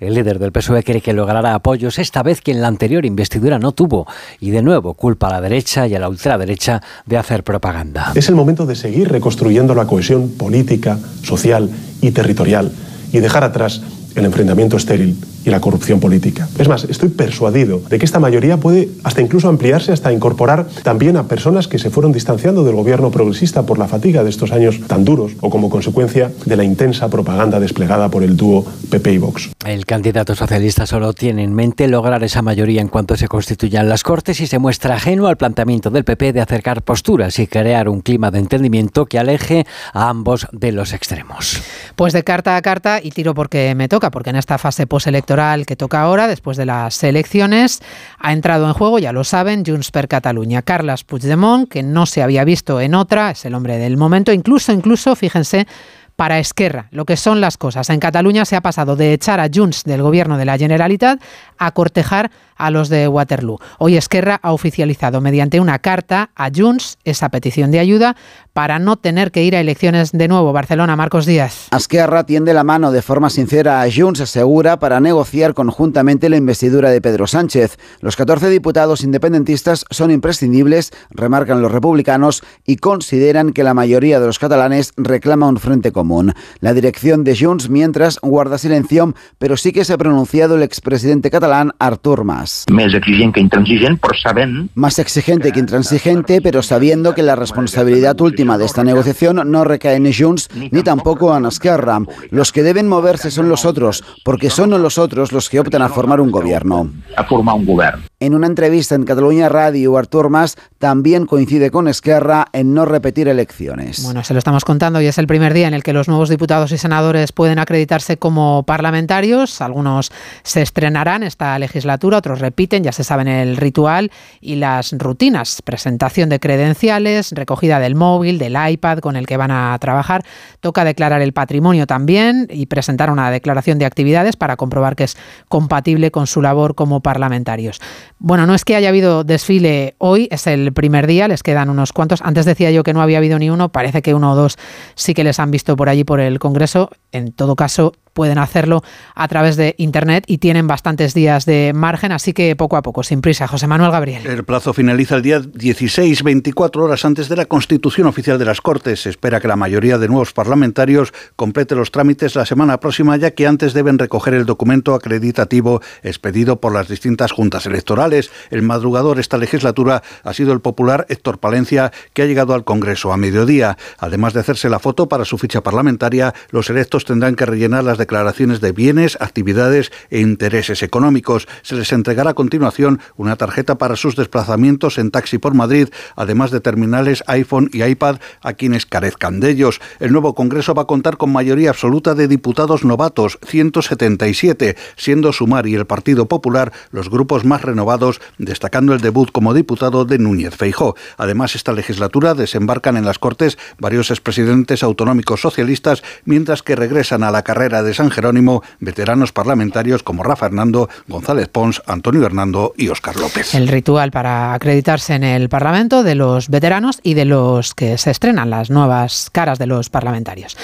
el 0.00 0.14
líder 0.14 0.38
del 0.38 0.52
PSOE 0.52 0.82
cree 0.82 1.00
que 1.00 1.12
logrará 1.12 1.54
apoyos 1.54 1.98
esta 1.98 2.22
vez 2.22 2.40
que 2.40 2.52
en 2.52 2.60
la 2.60 2.68
anterior 2.68 3.04
investidura 3.04 3.58
no 3.58 3.72
tuvo 3.72 4.06
y 4.40 4.50
de 4.50 4.62
nuevo 4.62 4.94
culpa 4.94 5.28
a 5.28 5.32
la 5.32 5.40
derecha 5.40 5.86
y 5.86 5.94
a 5.94 6.00
la 6.00 6.08
ultraderecha 6.08 6.82
de 7.06 7.16
hacer 7.16 7.44
propaganda. 7.44 8.12
Es 8.14 8.28
el 8.28 8.34
momento 8.34 8.66
de 8.66 8.76
seguir 8.76 9.08
reconstruyendo 9.08 9.74
la 9.74 9.86
cohesión 9.86 10.30
política, 10.30 10.98
social 11.22 11.70
y 12.00 12.10
territorial 12.10 12.72
y 13.12 13.18
dejar 13.18 13.44
atrás 13.44 13.82
el 14.14 14.24
enfrentamiento 14.24 14.76
estéril 14.76 15.16
y 15.44 15.50
la 15.50 15.60
corrupción 15.60 16.00
política. 16.00 16.48
Es 16.58 16.68
más, 16.68 16.84
estoy 16.84 17.08
persuadido 17.08 17.80
de 17.88 17.98
que 17.98 18.04
esta 18.04 18.20
mayoría 18.20 18.58
puede 18.58 18.88
hasta 19.04 19.22
incluso 19.22 19.48
ampliarse 19.48 19.92
hasta 19.92 20.12
incorporar 20.12 20.66
también 20.82 21.16
a 21.16 21.24
personas 21.24 21.68
que 21.68 21.78
se 21.78 21.90
fueron 21.90 22.12
distanciando 22.12 22.64
del 22.64 22.74
gobierno 22.74 23.10
progresista 23.10 23.62
por 23.62 23.78
la 23.78 23.88
fatiga 23.88 24.22
de 24.24 24.30
estos 24.30 24.52
años 24.52 24.80
tan 24.86 25.04
duros 25.04 25.32
o 25.40 25.50
como 25.50 25.70
consecuencia 25.70 26.30
de 26.44 26.56
la 26.56 26.64
intensa 26.64 27.08
propaganda 27.08 27.60
desplegada 27.60 28.08
por 28.10 28.22
el 28.22 28.36
dúo 28.36 28.66
PP 28.90 29.12
y 29.12 29.18
Vox. 29.18 29.50
El 29.64 29.86
candidato 29.86 30.34
socialista 30.34 30.86
solo 30.86 31.12
tiene 31.12 31.44
en 31.44 31.54
mente 31.54 31.88
lograr 31.88 32.22
esa 32.22 32.42
mayoría 32.42 32.80
en 32.80 32.88
cuanto 32.88 33.16
se 33.16 33.28
constituyan 33.28 33.88
las 33.88 34.02
Cortes 34.02 34.40
y 34.40 34.46
se 34.46 34.58
muestra 34.58 34.96
ajeno 34.96 35.26
al 35.26 35.36
planteamiento 35.36 35.90
del 35.90 36.04
PP 36.04 36.32
de 36.32 36.40
acercar 36.40 36.82
posturas 36.82 37.38
y 37.38 37.46
crear 37.46 37.88
un 37.88 38.00
clima 38.00 38.30
de 38.30 38.38
entendimiento 38.38 39.06
que 39.06 39.18
aleje 39.18 39.66
a 39.92 40.08
ambos 40.08 40.46
de 40.52 40.72
los 40.72 40.92
extremos. 40.92 41.62
Pues 41.96 42.12
de 42.12 42.24
carta 42.24 42.56
a 42.56 42.62
carta 42.62 43.00
y 43.02 43.10
tiro 43.10 43.34
porque 43.34 43.74
me 43.74 43.88
toca, 43.88 44.10
porque 44.10 44.30
en 44.30 44.36
esta 44.36 44.58
fase 44.58 44.86
postelectoral 44.86 45.29
que 45.66 45.76
toca 45.76 46.00
ahora, 46.00 46.26
después 46.26 46.56
de 46.56 46.66
las 46.66 47.04
elecciones, 47.04 47.80
ha 48.18 48.32
entrado 48.32 48.66
en 48.66 48.72
juego, 48.72 48.98
ya 48.98 49.12
lo 49.12 49.22
saben, 49.22 49.64
Junts 49.64 49.92
per 49.92 50.08
Catalunya. 50.08 50.62
Carles 50.62 51.04
Puigdemont, 51.04 51.68
que 51.68 51.84
no 51.84 52.06
se 52.06 52.22
había 52.22 52.42
visto 52.42 52.80
en 52.80 52.96
otra, 52.96 53.30
es 53.30 53.44
el 53.44 53.54
hombre 53.54 53.78
del 53.78 53.96
momento, 53.96 54.32
incluso, 54.32 54.72
incluso, 54.72 55.14
fíjense, 55.14 55.68
para 56.16 56.40
Esquerra, 56.40 56.88
lo 56.90 57.04
que 57.04 57.16
son 57.16 57.40
las 57.40 57.56
cosas. 57.56 57.88
En 57.90 58.00
Cataluña 58.00 58.44
se 58.44 58.56
ha 58.56 58.60
pasado 58.60 58.96
de 58.96 59.12
echar 59.12 59.38
a 59.38 59.48
Junts 59.52 59.84
del 59.84 60.02
gobierno 60.02 60.36
de 60.36 60.44
la 60.44 60.58
Generalitat 60.58 61.22
a 61.58 61.70
cortejar 61.70 62.32
a 62.60 62.70
los 62.70 62.88
de 62.88 63.08
Waterloo. 63.08 63.58
Hoy 63.78 63.96
Esquerra 63.96 64.38
ha 64.42 64.52
oficializado 64.52 65.20
mediante 65.20 65.60
una 65.60 65.78
carta 65.78 66.30
a 66.36 66.50
Junts 66.54 66.98
esa 67.04 67.30
petición 67.30 67.70
de 67.70 67.78
ayuda 67.78 68.16
para 68.52 68.78
no 68.78 68.96
tener 68.96 69.30
que 69.30 69.42
ir 69.42 69.56
a 69.56 69.60
elecciones 69.60 70.12
de 70.12 70.28
nuevo. 70.28 70.52
Barcelona, 70.52 70.96
Marcos 70.96 71.24
Díaz. 71.24 71.68
Esquerra 71.74 72.24
tiende 72.24 72.52
la 72.52 72.64
mano 72.64 72.92
de 72.92 73.00
forma 73.00 73.30
sincera 73.30 73.80
a 73.80 73.88
Junts, 73.90 74.20
asegura, 74.20 74.78
para 74.78 75.00
negociar 75.00 75.54
conjuntamente 75.54 76.28
la 76.28 76.36
investidura 76.36 76.90
de 76.90 77.00
Pedro 77.00 77.26
Sánchez. 77.26 77.78
Los 78.00 78.16
14 78.16 78.50
diputados 78.50 79.02
independentistas 79.02 79.84
son 79.90 80.10
imprescindibles, 80.10 80.90
remarcan 81.10 81.62
los 81.62 81.72
republicanos, 81.72 82.42
y 82.66 82.76
consideran 82.76 83.52
que 83.52 83.64
la 83.64 83.74
mayoría 83.74 84.20
de 84.20 84.26
los 84.26 84.38
catalanes 84.38 84.92
reclama 84.96 85.48
un 85.48 85.58
frente 85.58 85.92
común. 85.92 86.34
La 86.60 86.74
dirección 86.74 87.24
de 87.24 87.36
Junts, 87.38 87.70
mientras, 87.70 88.18
guarda 88.20 88.58
silencio, 88.58 89.14
pero 89.38 89.56
sí 89.56 89.72
que 89.72 89.84
se 89.84 89.92
ha 89.92 89.98
pronunciado 89.98 90.56
el 90.56 90.62
expresidente 90.62 91.30
catalán 91.30 91.72
Artur 91.78 92.24
Mas. 92.24 92.49
Más 92.70 92.94
exigente 92.94 93.34
que 93.34 93.40
intransigente, 93.40 94.00
pero 94.00 94.14
saben... 94.20 94.70
Más 94.74 94.98
exigente 94.98 95.52
que 95.52 95.60
intransigente, 95.60 96.40
pero 96.40 96.62
sabiendo 96.62 97.14
que 97.14 97.22
la 97.22 97.36
responsabilidad 97.36 98.20
última 98.20 98.58
de 98.58 98.66
esta 98.66 98.84
negociación 98.84 99.50
no 99.50 99.64
recae 99.64 99.96
en 99.96 100.12
Junts 100.12 100.48
ni 100.70 100.82
tampoco 100.82 101.36
en 101.36 101.46
Esquerra. 101.46 102.00
Los 102.30 102.52
que 102.52 102.62
deben 102.62 102.88
moverse 102.88 103.30
son 103.30 103.48
los 103.48 103.64
otros, 103.64 104.04
porque 104.24 104.50
son 104.50 104.70
los 104.70 104.98
otros 104.98 105.32
los 105.32 105.48
que 105.48 105.60
optan 105.60 105.82
a 105.82 105.88
formar 105.88 106.20
un 106.20 106.30
gobierno. 106.30 106.90
A 107.16 107.24
formar 107.24 107.56
un 107.56 107.66
gobierno. 107.66 108.09
En 108.22 108.34
una 108.34 108.46
entrevista 108.46 108.94
en 108.94 109.04
Cataluña 109.04 109.48
Radio, 109.48 109.96
Artur 109.96 110.28
Mas 110.28 110.58
también 110.76 111.24
coincide 111.24 111.70
con 111.70 111.88
Esquerra 111.88 112.48
en 112.52 112.74
no 112.74 112.84
repetir 112.84 113.28
elecciones. 113.28 114.04
Bueno, 114.04 114.22
se 114.24 114.34
lo 114.34 114.38
estamos 114.38 114.66
contando 114.66 115.00
y 115.00 115.06
es 115.06 115.16
el 115.16 115.26
primer 115.26 115.54
día 115.54 115.66
en 115.66 115.72
el 115.72 115.82
que 115.82 115.94
los 115.94 116.06
nuevos 116.06 116.28
diputados 116.28 116.70
y 116.72 116.76
senadores 116.76 117.32
pueden 117.32 117.58
acreditarse 117.58 118.18
como 118.18 118.62
parlamentarios. 118.64 119.62
Algunos 119.62 120.12
se 120.42 120.60
estrenarán 120.60 121.22
esta 121.22 121.58
legislatura, 121.58 122.18
otros 122.18 122.40
repiten, 122.40 122.84
ya 122.84 122.92
se 122.92 123.04
saben 123.04 123.26
el 123.26 123.56
ritual 123.56 124.12
y 124.42 124.56
las 124.56 124.92
rutinas. 124.92 125.62
Presentación 125.62 126.28
de 126.28 126.40
credenciales, 126.40 127.32
recogida 127.32 127.78
del 127.80 127.94
móvil, 127.94 128.38
del 128.38 128.54
iPad 128.68 128.98
con 128.98 129.16
el 129.16 129.26
que 129.26 129.38
van 129.38 129.50
a 129.50 129.78
trabajar. 129.78 130.26
Toca 130.60 130.84
declarar 130.84 131.22
el 131.22 131.32
patrimonio 131.32 131.86
también 131.86 132.48
y 132.50 132.66
presentar 132.66 133.10
una 133.10 133.30
declaración 133.30 133.78
de 133.78 133.86
actividades 133.86 134.36
para 134.36 134.58
comprobar 134.58 134.94
que 134.94 135.04
es 135.04 135.16
compatible 135.48 136.10
con 136.10 136.26
su 136.26 136.42
labor 136.42 136.74
como 136.74 137.00
parlamentarios. 137.00 137.80
Bueno, 138.22 138.46
no 138.46 138.54
es 138.54 138.66
que 138.66 138.76
haya 138.76 138.90
habido 138.90 139.24
desfile 139.24 139.94
hoy, 139.96 140.28
es 140.30 140.46
el 140.46 140.74
primer 140.74 141.06
día, 141.06 141.26
les 141.26 141.42
quedan 141.42 141.70
unos 141.70 141.94
cuantos. 141.94 142.20
Antes 142.20 142.44
decía 142.44 142.70
yo 142.70 142.82
que 142.82 142.92
no 142.92 143.00
había 143.00 143.16
habido 143.16 143.38
ni 143.38 143.48
uno, 143.48 143.70
parece 143.70 144.02
que 144.02 144.12
uno 144.12 144.32
o 144.32 144.36
dos 144.36 144.58
sí 144.94 145.14
que 145.14 145.24
les 145.24 145.40
han 145.40 145.50
visto 145.50 145.74
por 145.74 145.88
allí 145.88 146.04
por 146.04 146.20
el 146.20 146.38
Congreso. 146.38 146.90
En 147.12 147.32
todo 147.32 147.56
caso, 147.56 147.94
pueden 148.12 148.38
hacerlo 148.38 148.82
a 149.14 149.28
través 149.28 149.56
de 149.56 149.74
Internet 149.78 150.24
y 150.26 150.38
tienen 150.38 150.66
bastantes 150.66 151.14
días 151.14 151.46
de 151.46 151.72
margen, 151.74 152.12
así 152.12 152.32
que 152.32 152.56
poco 152.56 152.76
a 152.76 152.82
poco, 152.82 153.02
sin 153.02 153.20
prisa. 153.20 153.46
José 153.46 153.66
Manuel 153.66 153.90
Gabriel. 153.90 154.26
El 154.26 154.44
plazo 154.44 154.72
finaliza 154.72 155.16
el 155.16 155.22
día 155.22 155.40
16, 155.40 156.22
24 156.22 156.84
horas 156.84 157.04
antes 157.04 157.28
de 157.28 157.36
la 157.36 157.46
constitución 157.46 158.06
oficial 158.06 158.38
de 158.38 158.44
las 158.44 158.60
Cortes. 158.60 159.02
Se 159.02 159.10
espera 159.10 159.40
que 159.40 159.48
la 159.48 159.56
mayoría 159.56 159.98
de 159.98 160.08
nuevos 160.08 160.32
parlamentarios 160.32 161.12
complete 161.36 161.74
los 161.74 161.90
trámites 161.90 162.34
la 162.34 162.46
semana 162.46 162.80
próxima, 162.80 163.16
ya 163.16 163.32
que 163.32 163.46
antes 163.46 163.72
deben 163.72 163.98
recoger 163.98 164.34
el 164.34 164.46
documento 164.46 164.94
acreditativo 164.94 165.80
expedido 166.02 166.60
por 166.60 166.72
las 166.72 166.88
distintas 166.88 167.32
juntas 167.32 167.66
electorales. 167.66 168.30
El 168.50 168.62
madrugador 168.62 169.18
esta 169.18 169.38
legislatura 169.38 170.02
ha 170.22 170.34
sido 170.34 170.52
el 170.52 170.60
popular 170.60 171.06
Héctor 171.08 171.38
Palencia, 171.38 171.92
que 172.12 172.22
ha 172.22 172.26
llegado 172.26 172.54
al 172.54 172.64
Congreso 172.64 173.12
a 173.12 173.16
mediodía. 173.16 173.76
Además 173.98 174.34
de 174.34 174.40
hacerse 174.40 174.68
la 174.68 174.78
foto 174.78 175.08
para 175.08 175.24
su 175.24 175.38
ficha 175.38 175.62
parlamentaria, 175.62 176.34
los 176.50 176.70
electos 176.70 177.04
tendrán 177.04 177.36
que 177.36 177.46
rellenar 177.46 177.84
las 177.84 177.98
declaraciones 178.00 178.60
de 178.60 178.72
bienes, 178.72 179.16
actividades 179.20 179.92
e 180.10 180.18
intereses 180.18 180.82
económicos. 180.82 181.46
Se 181.62 181.76
les 181.76 181.92
entregará 181.92 182.30
a 182.30 182.34
continuación 182.34 182.98
una 183.16 183.36
tarjeta 183.36 183.78
para 183.78 183.94
sus 183.94 184.16
desplazamientos 184.16 184.98
en 184.98 185.12
taxi 185.12 185.38
por 185.38 185.54
Madrid, 185.54 185.90
además 186.16 186.50
de 186.50 186.60
terminales 186.60 187.22
iPhone 187.28 187.70
y 187.72 187.84
iPad 187.84 188.16
a 188.42 188.54
quienes 188.54 188.86
carezcan 188.86 189.38
de 189.38 189.50
ellos. 189.50 189.80
El 190.00 190.10
nuevo 190.10 190.34
Congreso 190.34 190.74
va 190.74 190.82
a 190.82 190.86
contar 190.86 191.16
con 191.16 191.30
mayoría 191.30 191.70
absoluta 191.70 192.16
de 192.16 192.26
diputados 192.26 192.84
novatos, 192.84 193.38
177, 193.46 194.76
siendo 194.96 195.32
Sumar 195.32 195.68
y 195.68 195.76
el 195.76 195.86
Partido 195.86 196.26
Popular 196.26 196.72
los 196.90 197.10
grupos 197.10 197.44
más 197.44 197.62
renovados 197.62 198.20
destacando 198.38 198.94
el 198.94 199.00
debut 199.00 199.30
como 199.30 199.54
diputado 199.54 200.04
de 200.04 200.18
Núñez 200.18 200.56
Feijó. 200.56 200.96
Además, 201.16 201.54
esta 201.54 201.72
legislatura 201.72 202.34
desembarcan 202.34 202.96
en 202.96 203.04
las 203.04 203.18
Cortes 203.18 203.58
varios 203.78 204.10
expresidentes 204.10 204.82
autonómicos 204.82 205.42
socialistas, 205.42 206.02
mientras 206.24 206.62
que 206.62 206.76
regresan 206.76 207.22
a 207.22 207.30
la 207.30 207.42
carrera 207.42 207.82
de 207.82 207.89
San 207.94 208.10
Jerónimo 208.10 208.62
veteranos 208.78 209.32
parlamentarios 209.32 210.02
como 210.02 210.22
Rafa 210.22 210.46
Hernando, 210.46 210.88
González 211.08 211.48
Pons, 211.48 211.82
Antonio 211.86 212.24
Hernando 212.24 212.74
y 212.76 212.88
Óscar 212.88 213.16
López. 213.16 213.54
El 213.54 213.68
ritual 213.68 214.10
para 214.10 214.54
acreditarse 214.54 215.14
en 215.14 215.24
el 215.24 215.48
Parlamento 215.48 216.02
de 216.02 216.14
los 216.14 216.48
veteranos 216.48 217.00
y 217.02 217.14
de 217.14 217.24
los 217.24 217.74
que 217.74 217.98
se 217.98 218.10
estrenan 218.10 218.50
las 218.50 218.70
nuevas 218.70 219.30
caras 219.30 219.58
de 219.58 219.66
los 219.66 219.90
parlamentarios. 219.90 220.56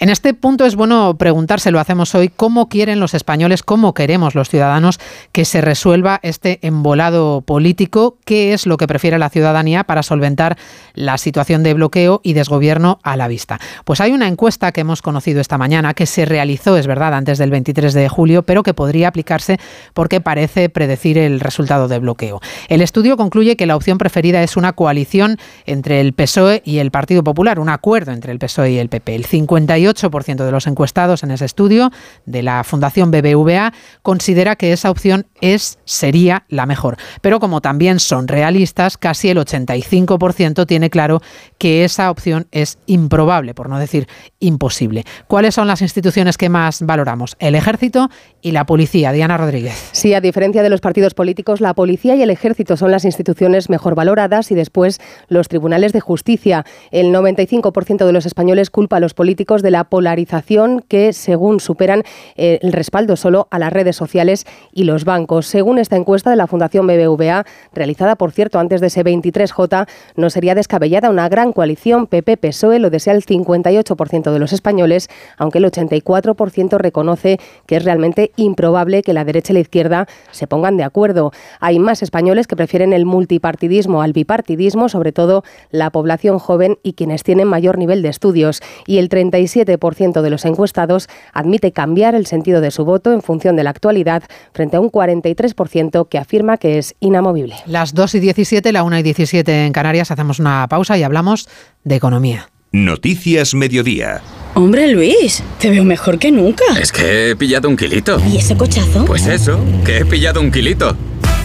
En 0.00 0.10
este 0.10 0.32
punto 0.32 0.64
es 0.64 0.76
bueno 0.76 1.16
preguntarse, 1.18 1.72
lo 1.72 1.80
hacemos 1.80 2.14
hoy, 2.14 2.28
cómo 2.28 2.68
quieren 2.68 3.00
los 3.00 3.14
españoles, 3.14 3.64
cómo 3.64 3.94
queremos 3.94 4.36
los 4.36 4.48
ciudadanos 4.48 5.00
que 5.32 5.44
se 5.44 5.60
resuelva 5.60 6.20
este 6.22 6.60
embolado 6.62 7.40
político, 7.40 8.16
qué 8.24 8.52
es 8.52 8.64
lo 8.64 8.76
que 8.76 8.86
prefiere 8.86 9.18
la 9.18 9.28
ciudadanía 9.28 9.82
para 9.82 10.04
solventar 10.04 10.56
la 10.94 11.18
situación 11.18 11.64
de 11.64 11.74
bloqueo 11.74 12.20
y 12.22 12.34
desgobierno 12.34 13.00
a 13.02 13.16
la 13.16 13.26
vista. 13.26 13.58
Pues 13.84 14.00
hay 14.00 14.12
una 14.12 14.28
encuesta 14.28 14.70
que 14.70 14.82
hemos 14.82 15.02
conocido 15.02 15.40
esta 15.40 15.58
mañana 15.58 15.94
que 15.94 16.06
se 16.06 16.24
realizó, 16.24 16.76
es 16.76 16.86
verdad, 16.86 17.12
antes 17.12 17.36
del 17.38 17.50
23 17.50 17.92
de 17.92 18.08
julio, 18.08 18.44
pero 18.44 18.62
que 18.62 18.74
podría 18.74 19.08
aplicarse 19.08 19.58
porque 19.94 20.20
parece 20.20 20.68
predecir 20.68 21.18
el 21.18 21.40
resultado 21.40 21.88
de 21.88 21.98
bloqueo. 21.98 22.40
El 22.68 22.82
estudio 22.82 23.16
concluye 23.16 23.56
que 23.56 23.66
la 23.66 23.74
opción 23.74 23.98
preferida 23.98 24.44
es 24.44 24.56
una 24.56 24.74
coalición 24.74 25.38
entre 25.66 26.00
el 26.00 26.12
PSOE 26.12 26.62
y 26.64 26.78
el 26.78 26.92
Partido 26.92 27.24
Popular, 27.24 27.58
un 27.58 27.68
acuerdo 27.68 28.12
entre 28.12 28.30
el 28.30 28.38
PSOE 28.38 28.70
y 28.70 28.78
el 28.78 28.90
PP. 28.90 29.16
El 29.16 29.24
58 29.24 29.87
8% 29.88 30.44
de 30.44 30.50
los 30.50 30.66
encuestados 30.66 31.22
en 31.22 31.30
ese 31.30 31.44
estudio 31.44 31.90
de 32.26 32.42
la 32.42 32.64
Fundación 32.64 33.10
BBVA 33.10 33.72
considera 34.02 34.56
que 34.56 34.72
esa 34.72 34.90
opción 34.90 35.26
es 35.40 35.78
sería 35.84 36.44
la 36.48 36.66
mejor. 36.66 36.96
Pero 37.20 37.40
como 37.40 37.60
también 37.60 38.00
son 38.00 38.28
realistas, 38.28 38.96
casi 38.96 39.30
el 39.30 39.38
85% 39.38 40.66
tiene 40.66 40.90
claro 40.90 41.20
que 41.58 41.84
esa 41.84 42.10
opción 42.10 42.46
es 42.52 42.78
improbable, 42.86 43.54
por 43.54 43.68
no 43.68 43.78
decir 43.78 44.08
imposible. 44.40 45.04
¿Cuáles 45.26 45.54
son 45.54 45.66
las 45.66 45.82
instituciones 45.82 46.36
que 46.36 46.48
más 46.48 46.82
valoramos? 46.82 47.36
El 47.38 47.54
ejército 47.54 48.10
y 48.42 48.52
la 48.52 48.66
policía. 48.66 49.12
Diana 49.12 49.36
Rodríguez. 49.36 49.90
Sí, 49.92 50.14
a 50.14 50.20
diferencia 50.20 50.62
de 50.62 50.70
los 50.70 50.80
partidos 50.80 51.14
políticos, 51.14 51.60
la 51.60 51.74
policía 51.74 52.14
y 52.16 52.22
el 52.22 52.30
ejército 52.30 52.76
son 52.76 52.90
las 52.90 53.04
instituciones 53.04 53.68
mejor 53.70 53.94
valoradas 53.94 54.50
y 54.50 54.54
después 54.54 55.00
los 55.28 55.48
tribunales 55.48 55.92
de 55.92 56.00
justicia. 56.00 56.64
El 56.90 57.12
95% 57.12 58.06
de 58.06 58.12
los 58.12 58.26
españoles 58.26 58.70
culpa 58.70 58.96
a 58.96 59.00
los 59.00 59.14
políticos 59.14 59.62
de 59.62 59.70
la 59.70 59.84
polarización 59.84 60.84
que, 60.86 61.12
según 61.12 61.60
superan 61.60 62.02
eh, 62.36 62.58
el 62.62 62.72
respaldo 62.72 63.16
solo 63.16 63.48
a 63.50 63.58
las 63.58 63.72
redes 63.72 63.96
sociales 63.96 64.46
y 64.72 64.84
los 64.84 65.04
bancos. 65.04 65.27
Según 65.42 65.78
esta 65.78 65.96
encuesta 65.96 66.30
de 66.30 66.36
la 66.36 66.46
Fundación 66.46 66.86
BBVA, 66.86 67.44
realizada 67.72 68.16
por 68.16 68.32
cierto 68.32 68.58
antes 68.58 68.80
de 68.80 68.88
ese 68.88 69.04
23J, 69.04 69.86
no 70.16 70.30
sería 70.30 70.54
descabellada 70.54 71.10
una 71.10 71.28
gran 71.28 71.52
coalición 71.52 72.06
PP-PSOE, 72.06 72.78
lo 72.78 72.90
desea 72.90 73.12
el 73.12 73.24
58% 73.24 74.32
de 74.32 74.38
los 74.38 74.52
españoles, 74.52 75.08
aunque 75.36 75.58
el 75.58 75.64
84% 75.66 76.78
reconoce 76.78 77.38
que 77.66 77.76
es 77.76 77.84
realmente 77.84 78.32
improbable 78.36 79.02
que 79.02 79.12
la 79.12 79.24
derecha 79.24 79.52
y 79.52 79.54
la 79.54 79.60
izquierda 79.60 80.06
se 80.30 80.46
pongan 80.46 80.76
de 80.76 80.84
acuerdo. 80.84 81.32
Hay 81.60 81.78
más 81.78 82.02
españoles 82.02 82.46
que 82.46 82.56
prefieren 82.56 82.92
el 82.92 83.04
multipartidismo 83.04 84.02
al 84.02 84.12
bipartidismo, 84.12 84.88
sobre 84.88 85.12
todo 85.12 85.44
la 85.70 85.90
población 85.90 86.38
joven 86.38 86.78
y 86.82 86.94
quienes 86.94 87.22
tienen 87.22 87.48
mayor 87.48 87.78
nivel 87.78 88.02
de 88.02 88.08
estudios. 88.08 88.62
Y 88.86 88.98
el 88.98 89.08
37% 89.08 90.22
de 90.22 90.30
los 90.30 90.44
encuestados 90.44 91.08
admite 91.32 91.72
cambiar 91.72 92.14
el 92.14 92.26
sentido 92.26 92.60
de 92.60 92.70
su 92.70 92.84
voto 92.84 93.12
en 93.12 93.22
función 93.22 93.56
de 93.56 93.64
la 93.64 93.70
actualidad, 93.70 94.22
frente 94.52 94.76
a 94.76 94.80
un 94.80 94.88
43% 95.22 96.08
que 96.08 96.18
afirma 96.18 96.56
que 96.56 96.78
es 96.78 96.94
inamovible. 97.00 97.56
Las 97.66 97.94
2 97.94 98.16
y 98.16 98.20
17, 98.20 98.72
la 98.72 98.82
1 98.82 98.98
y 98.98 99.02
17 99.02 99.66
en 99.66 99.72
Canarias, 99.72 100.10
hacemos 100.10 100.38
una 100.38 100.66
pausa 100.68 100.96
y 100.98 101.02
hablamos 101.02 101.48
de 101.84 101.96
economía. 101.96 102.50
Noticias 102.72 103.54
Mediodía. 103.54 104.20
Hombre 104.54 104.88
Luis, 104.88 105.42
te 105.58 105.70
veo 105.70 105.84
mejor 105.84 106.18
que 106.18 106.30
nunca. 106.30 106.64
Es 106.80 106.92
que 106.92 107.30
he 107.30 107.36
pillado 107.36 107.68
un 107.68 107.76
kilito. 107.76 108.20
¿Y 108.28 108.38
ese 108.38 108.56
cochazo? 108.56 109.04
Pues 109.04 109.26
eso, 109.26 109.58
que 109.84 109.98
he 109.98 110.04
pillado 110.04 110.40
un 110.40 110.50
kilito. 110.50 110.96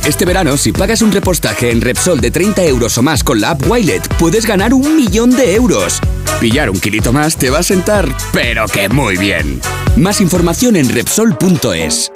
Este 0.06 0.25
verano, 0.25 0.58
si 0.58 0.74
pagas 0.74 1.01
un 1.01 1.13
repostaje 1.13 1.72
en 1.72 1.79
Repsol 1.79 2.20
de 2.20 2.29
30 2.29 2.64
euros 2.66 2.98
o 2.98 3.01
más 3.01 3.24
con 3.24 3.40
la 3.40 3.51
app 3.51 3.70
Wilet, 3.70 4.05
puedes 4.18 4.46
ganar 4.46 4.74
un 4.74 4.98
millón 4.98 5.29
de 5.31 5.55
euros. 5.55 6.01
Pillar 6.42 6.70
un 6.70 6.79
kilito 6.79 7.14
más 7.14 7.38
te 7.38 7.50
va 7.50 7.59
a 7.59 7.64
sentar, 7.64 8.09
pero 8.33 8.68
que 8.68 8.90
muy 8.90 9.16
bien. 9.16 9.62
Más 9.96 10.20
información 10.20 10.75
en 10.75 10.90
Repsol.es. 10.90 12.12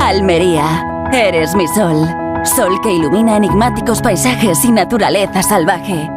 Almería, 0.00 0.86
eres 1.12 1.54
mi 1.54 1.66
sol. 1.68 2.06
Sol 2.44 2.80
que 2.82 2.92
ilumina 2.92 3.36
enigmáticos 3.36 4.00
paisajes 4.00 4.64
y 4.64 4.70
naturaleza 4.70 5.42
salvaje. 5.42 6.08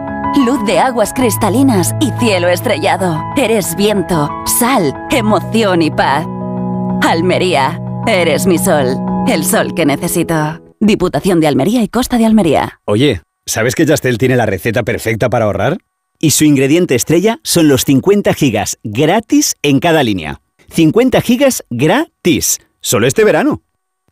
Luz 0.46 0.64
de 0.66 0.80
aguas 0.80 1.14
cristalinas 1.14 1.94
y 2.00 2.12
cielo 2.20 2.48
estrellado. 2.48 3.22
Eres 3.36 3.76
viento, 3.76 4.30
sal, 4.46 4.94
emoción 5.10 5.82
y 5.82 5.90
paz. 5.92 6.26
Almería, 7.02 7.82
eres 8.08 8.46
mi 8.46 8.58
sol. 8.60 8.98
El 9.28 9.44
sol 9.44 9.74
que 9.76 9.86
necesito. 9.86 10.62
Diputación 10.80 11.42
de 11.42 11.48
Almería 11.48 11.82
y 11.84 11.88
Costa 11.88 12.18
de 12.18 12.26
Almería. 12.26 12.80
Oye, 12.86 13.24
¿sabes 13.46 13.76
que 13.76 13.86
Yastel 13.86 14.18
tiene 14.18 14.36
la 14.36 14.46
receta 14.46 14.84
perfecta 14.84 15.30
para 15.30 15.46
ahorrar? 15.46 15.80
Y 16.20 16.32
su 16.32 16.46
ingrediente 16.46 16.96
estrella 16.96 17.40
son 17.44 17.68
los 17.68 17.84
50 17.84 18.34
gigas 18.36 18.78
gratis 18.84 19.56
en 19.64 19.80
cada 19.80 20.04
línea. 20.04 20.40
50 20.70 21.20
gigas 21.22 21.66
gratis. 21.70 22.60
Solo 22.80 23.08
este 23.08 23.24
verano. 23.26 23.64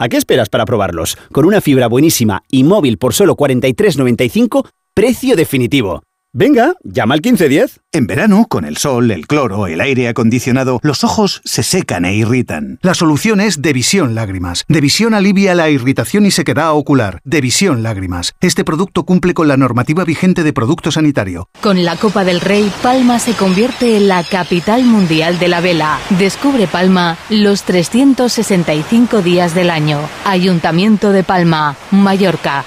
¿A 0.01 0.07
qué 0.07 0.15
esperas 0.15 0.47
para 0.47 0.63
probarlos? 0.65 1.17
Con 1.33 1.43
una 1.43 1.59
fibra 1.59 1.87
buenísima 1.89 2.43
y 2.49 2.63
móvil 2.63 2.97
por 2.97 3.13
solo 3.13 3.35
43,95, 3.35 4.69
precio 4.93 5.35
definitivo. 5.35 6.03
Venga, 6.39 6.75
llama 6.85 7.15
al 7.15 7.19
1510. 7.21 7.81
En 7.91 8.07
verano, 8.07 8.45
con 8.47 8.63
el 8.63 8.77
sol, 8.77 9.11
el 9.11 9.27
cloro, 9.27 9.67
el 9.67 9.81
aire 9.81 10.07
acondicionado, 10.07 10.79
los 10.83 11.03
ojos 11.03 11.41
se 11.43 11.63
secan 11.63 12.05
e 12.05 12.15
irritan. 12.15 12.79
La 12.81 12.93
solución 12.93 13.41
es 13.41 13.61
Devisión 13.61 14.15
Lágrimas. 14.15 14.63
Devisión 14.69 15.13
alivia 15.13 15.53
la 15.53 15.69
irritación 15.69 16.25
y 16.25 16.31
sequedad 16.31 16.71
ocular. 16.71 17.19
Devisión 17.25 17.83
Lágrimas. 17.83 18.35
Este 18.39 18.63
producto 18.63 19.03
cumple 19.03 19.33
con 19.33 19.49
la 19.49 19.57
normativa 19.57 20.05
vigente 20.05 20.43
de 20.43 20.53
producto 20.53 20.93
sanitario. 20.93 21.49
Con 21.59 21.83
la 21.83 21.97
Copa 21.97 22.23
del 22.23 22.39
Rey, 22.39 22.71
Palma 22.81 23.19
se 23.19 23.33
convierte 23.33 23.97
en 23.97 24.07
la 24.07 24.23
capital 24.23 24.85
mundial 24.85 25.39
de 25.39 25.49
la 25.49 25.59
vela. 25.59 25.99
Descubre 26.19 26.67
Palma 26.67 27.17
los 27.29 27.63
365 27.63 29.21
días 29.21 29.53
del 29.53 29.69
año. 29.69 29.99
Ayuntamiento 30.23 31.11
de 31.11 31.25
Palma, 31.25 31.75
Mallorca. 31.91 32.63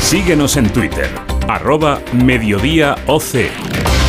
Síguenos 0.00 0.56
en 0.56 0.70
Twitter, 0.70 1.10
arroba 1.48 2.00
mediodíaoc. 2.12 3.22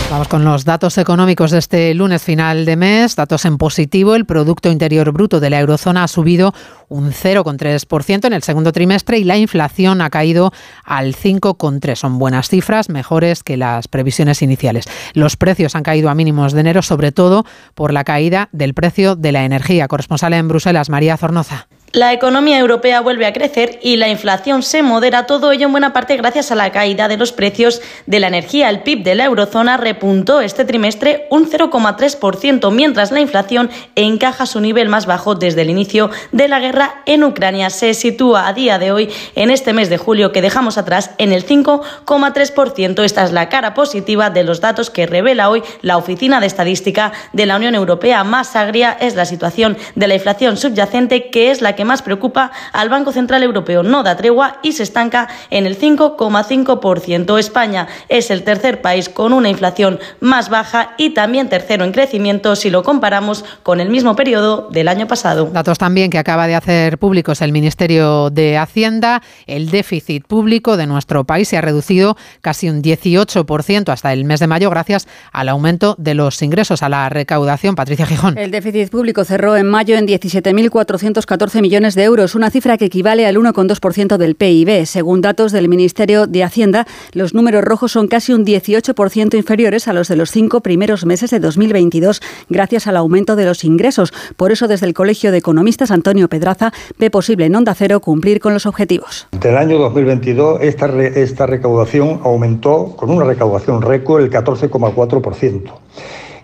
Vamos 0.09 0.27
con 0.27 0.45
los 0.45 0.63
datos 0.63 0.99
económicos 0.99 1.49
de 1.49 1.57
este 1.57 1.91
lunes 1.95 2.21
final 2.21 2.65
de 2.65 2.75
mes. 2.75 3.15
Datos 3.15 3.45
en 3.45 3.57
positivo. 3.57 4.13
El 4.13 4.25
Producto 4.25 4.69
Interior 4.69 5.11
Bruto 5.11 5.39
de 5.39 5.49
la 5.49 5.59
eurozona 5.59 6.03
ha 6.03 6.07
subido 6.07 6.53
un 6.87 7.11
0,3% 7.11 8.25
en 8.25 8.33
el 8.33 8.43
segundo 8.43 8.71
trimestre 8.71 9.17
y 9.17 9.23
la 9.23 9.37
inflación 9.37 10.01
ha 10.01 10.11
caído 10.11 10.51
al 10.83 11.15
5,3%. 11.15 11.95
Son 11.95 12.19
buenas 12.19 12.47
cifras, 12.49 12.89
mejores 12.89 13.41
que 13.41 13.57
las 13.57 13.87
previsiones 13.87 14.43
iniciales. 14.43 14.85
Los 15.13 15.35
precios 15.35 15.75
han 15.75 15.83
caído 15.83 16.11
a 16.11 16.15
mínimos 16.15 16.53
de 16.53 16.59
enero, 16.59 16.83
sobre 16.83 17.11
todo 17.11 17.43
por 17.73 17.91
la 17.91 18.03
caída 18.03 18.49
del 18.51 18.75
precio 18.75 19.15
de 19.15 19.31
la 19.31 19.45
energía. 19.45 19.87
Corresponsal 19.87 20.33
en 20.33 20.47
Bruselas, 20.47 20.89
María 20.89 21.17
Zornoza. 21.17 21.67
La 21.93 22.11
economía 22.11 22.57
europea 22.57 23.01
vuelve 23.01 23.27
a 23.27 23.33
crecer 23.33 23.77
y 23.83 23.97
la 23.97 24.09
inflación 24.09 24.63
se 24.63 24.81
modera, 24.81 25.27
todo 25.27 25.51
ello 25.51 25.67
en 25.67 25.73
buena 25.73 25.93
parte 25.93 26.17
gracias 26.17 26.51
a 26.51 26.55
la 26.55 26.71
caída 26.71 27.07
de 27.07 27.17
los 27.17 27.31
precios 27.33 27.83
de 28.07 28.19
la 28.19 28.29
energía. 28.29 28.71
El 28.71 28.81
PIB 28.81 29.03
de 29.03 29.13
la 29.13 29.25
eurozona 29.25 29.77
repuntó 29.77 30.41
este 30.41 30.65
trimestre 30.65 31.27
un 31.29 31.47
0,3%, 31.47 32.71
mientras 32.71 33.11
la 33.11 33.19
inflación 33.19 33.69
encaja 33.93 34.47
su 34.47 34.59
nivel 34.59 34.89
más 34.89 35.05
bajo 35.05 35.35
desde 35.35 35.61
el 35.61 35.69
inicio 35.69 36.09
de 36.31 36.47
la 36.47 36.59
guerra 36.59 37.03
en 37.05 37.23
Ucrania. 37.23 37.69
Se 37.69 37.93
sitúa 37.93 38.47
a 38.47 38.53
día 38.53 38.79
de 38.79 38.91
hoy, 38.91 39.11
en 39.35 39.51
este 39.51 39.71
mes 39.71 39.91
de 39.91 39.99
julio 39.99 40.31
que 40.31 40.41
dejamos 40.41 40.79
atrás, 40.79 41.11
en 41.19 41.31
el 41.31 41.45
5,3%. 41.45 43.03
Esta 43.03 43.23
es 43.23 43.31
la 43.31 43.49
cara 43.49 43.75
positiva 43.75 44.31
de 44.31 44.43
los 44.43 44.61
datos 44.61 44.89
que 44.89 45.05
revela 45.05 45.47
hoy 45.47 45.61
la 45.83 45.97
Oficina 45.97 46.39
de 46.39 46.47
Estadística 46.47 47.11
de 47.33 47.45
la 47.45 47.57
Unión 47.57 47.75
Europea. 47.75 48.23
Más 48.23 48.55
agria 48.55 48.97
es 48.99 49.13
la 49.13 49.25
situación 49.25 49.77
de 49.93 50.07
la 50.07 50.15
inflación 50.15 50.57
subyacente, 50.57 51.29
que 51.29 51.51
es 51.51 51.61
la 51.61 51.75
que 51.75 51.82
más 51.85 52.01
preocupa 52.01 52.51
al 52.71 52.89
Banco 52.89 53.11
Central 53.11 53.43
Europeo. 53.43 53.83
No 53.83 54.03
da 54.03 54.15
tregua 54.15 54.59
y 54.61 54.73
se 54.73 54.83
estanca 54.83 55.27
en 55.49 55.65
el 55.65 55.79
5,5%. 55.79 57.39
España 57.39 57.87
es 58.09 58.31
el 58.31 58.43
tercer 58.43 58.81
país 58.81 59.09
con 59.09 59.33
una 59.33 59.49
inflación 59.49 59.99
más 60.19 60.49
baja 60.49 60.93
y 60.97 61.11
también 61.11 61.49
tercero 61.49 61.85
en 61.85 61.91
crecimiento 61.91 62.55
si 62.55 62.69
lo 62.69 62.83
comparamos 62.83 63.43
con 63.63 63.79
el 63.79 63.89
mismo 63.89 64.15
periodo 64.15 64.69
del 64.71 64.87
año 64.87 65.07
pasado. 65.07 65.45
Datos 65.51 65.77
también 65.77 66.09
que 66.09 66.17
acaba 66.17 66.47
de 66.47 66.55
hacer 66.55 66.97
públicos 66.97 67.41
el 67.41 67.51
Ministerio 67.51 68.29
de 68.29 68.57
Hacienda. 68.57 69.21
El 69.47 69.69
déficit 69.69 70.25
público 70.25 70.77
de 70.77 70.87
nuestro 70.87 71.23
país 71.23 71.47
se 71.47 71.57
ha 71.57 71.61
reducido 71.61 72.17
casi 72.41 72.69
un 72.69 72.81
18% 72.81 73.89
hasta 73.89 74.13
el 74.13 74.25
mes 74.25 74.39
de 74.39 74.47
mayo 74.47 74.69
gracias 74.69 75.07
al 75.31 75.49
aumento 75.49 75.95
de 75.97 76.13
los 76.13 76.41
ingresos, 76.41 76.83
a 76.83 76.89
la 76.89 77.09
recaudación. 77.09 77.75
Patricia 77.75 78.05
Gijón. 78.05 78.37
El 78.37 78.51
déficit 78.51 78.89
público 78.89 79.23
cerró 79.23 79.55
en 79.55 79.67
mayo 79.67 79.95
en 79.95 80.07
17.414 80.07 81.61
millones 81.61 81.72
millones 81.73 81.95
de 81.95 82.03
euros, 82.03 82.35
una 82.35 82.51
cifra 82.51 82.77
que 82.77 82.85
equivale 82.85 83.25
al 83.25 83.35
1,2% 83.35 84.17
del 84.17 84.35
PIB. 84.35 84.85
Según 84.85 85.21
datos 85.21 85.51
del 85.51 85.67
Ministerio 85.67 86.27
de 86.27 86.43
Hacienda, 86.43 86.85
los 87.13 87.33
números 87.33 87.63
rojos 87.63 87.93
son 87.93 88.07
casi 88.07 88.31
un 88.31 88.45
18% 88.45 89.35
inferiores 89.35 89.87
a 89.87 89.93
los 89.93 90.07
de 90.07 90.15
los 90.15 90.29
cinco 90.29 90.61
primeros 90.61 91.03
meses 91.07 91.31
de 91.31 91.39
2022, 91.39 92.21
gracias 92.47 92.85
al 92.85 92.95
aumento 92.95 93.35
de 93.35 93.45
los 93.45 93.63
ingresos. 93.63 94.13
Por 94.37 94.51
eso, 94.51 94.67
desde 94.67 94.85
el 94.85 94.93
Colegio 94.93 95.31
de 95.31 95.39
Economistas, 95.39 95.89
Antonio 95.89 96.29
Pedraza 96.29 96.71
ve 96.99 97.09
posible 97.09 97.47
en 97.47 97.55
Onda 97.55 97.73
Cero 97.73 98.01
cumplir 98.01 98.39
con 98.39 98.53
los 98.53 98.67
objetivos. 98.67 99.25
Del 99.31 99.57
año 99.57 99.79
2022, 99.79 100.61
esta, 100.61 100.85
esta 101.01 101.47
recaudación 101.47 102.19
aumentó 102.23 102.95
con 102.95 103.09
una 103.09 103.25
recaudación 103.25 103.81
récord 103.81 104.21
el 104.21 104.29
14,4%. 104.29 105.71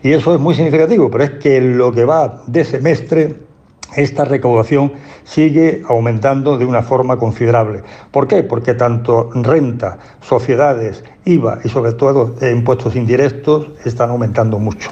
Y 0.02 0.10
eso 0.10 0.34
es 0.34 0.40
muy 0.40 0.56
significativo, 0.56 1.08
pero 1.08 1.22
es 1.22 1.30
que 1.32 1.60
lo 1.60 1.92
que 1.92 2.04
va 2.04 2.42
de 2.48 2.64
semestre, 2.64 3.49
esta 3.96 4.24
recaudación 4.24 4.92
sigue 5.24 5.82
aumentando 5.88 6.58
de 6.58 6.64
una 6.64 6.82
forma 6.82 7.18
considerable. 7.18 7.82
¿Por 8.10 8.26
qué? 8.26 8.42
Porque 8.42 8.74
tanto 8.74 9.30
renta, 9.34 9.98
sociedades, 10.20 11.04
IVA 11.24 11.60
y 11.64 11.68
sobre 11.68 11.92
todo 11.92 12.34
impuestos 12.42 12.96
indirectos 12.96 13.68
están 13.84 14.10
aumentando 14.10 14.58
mucho. 14.58 14.90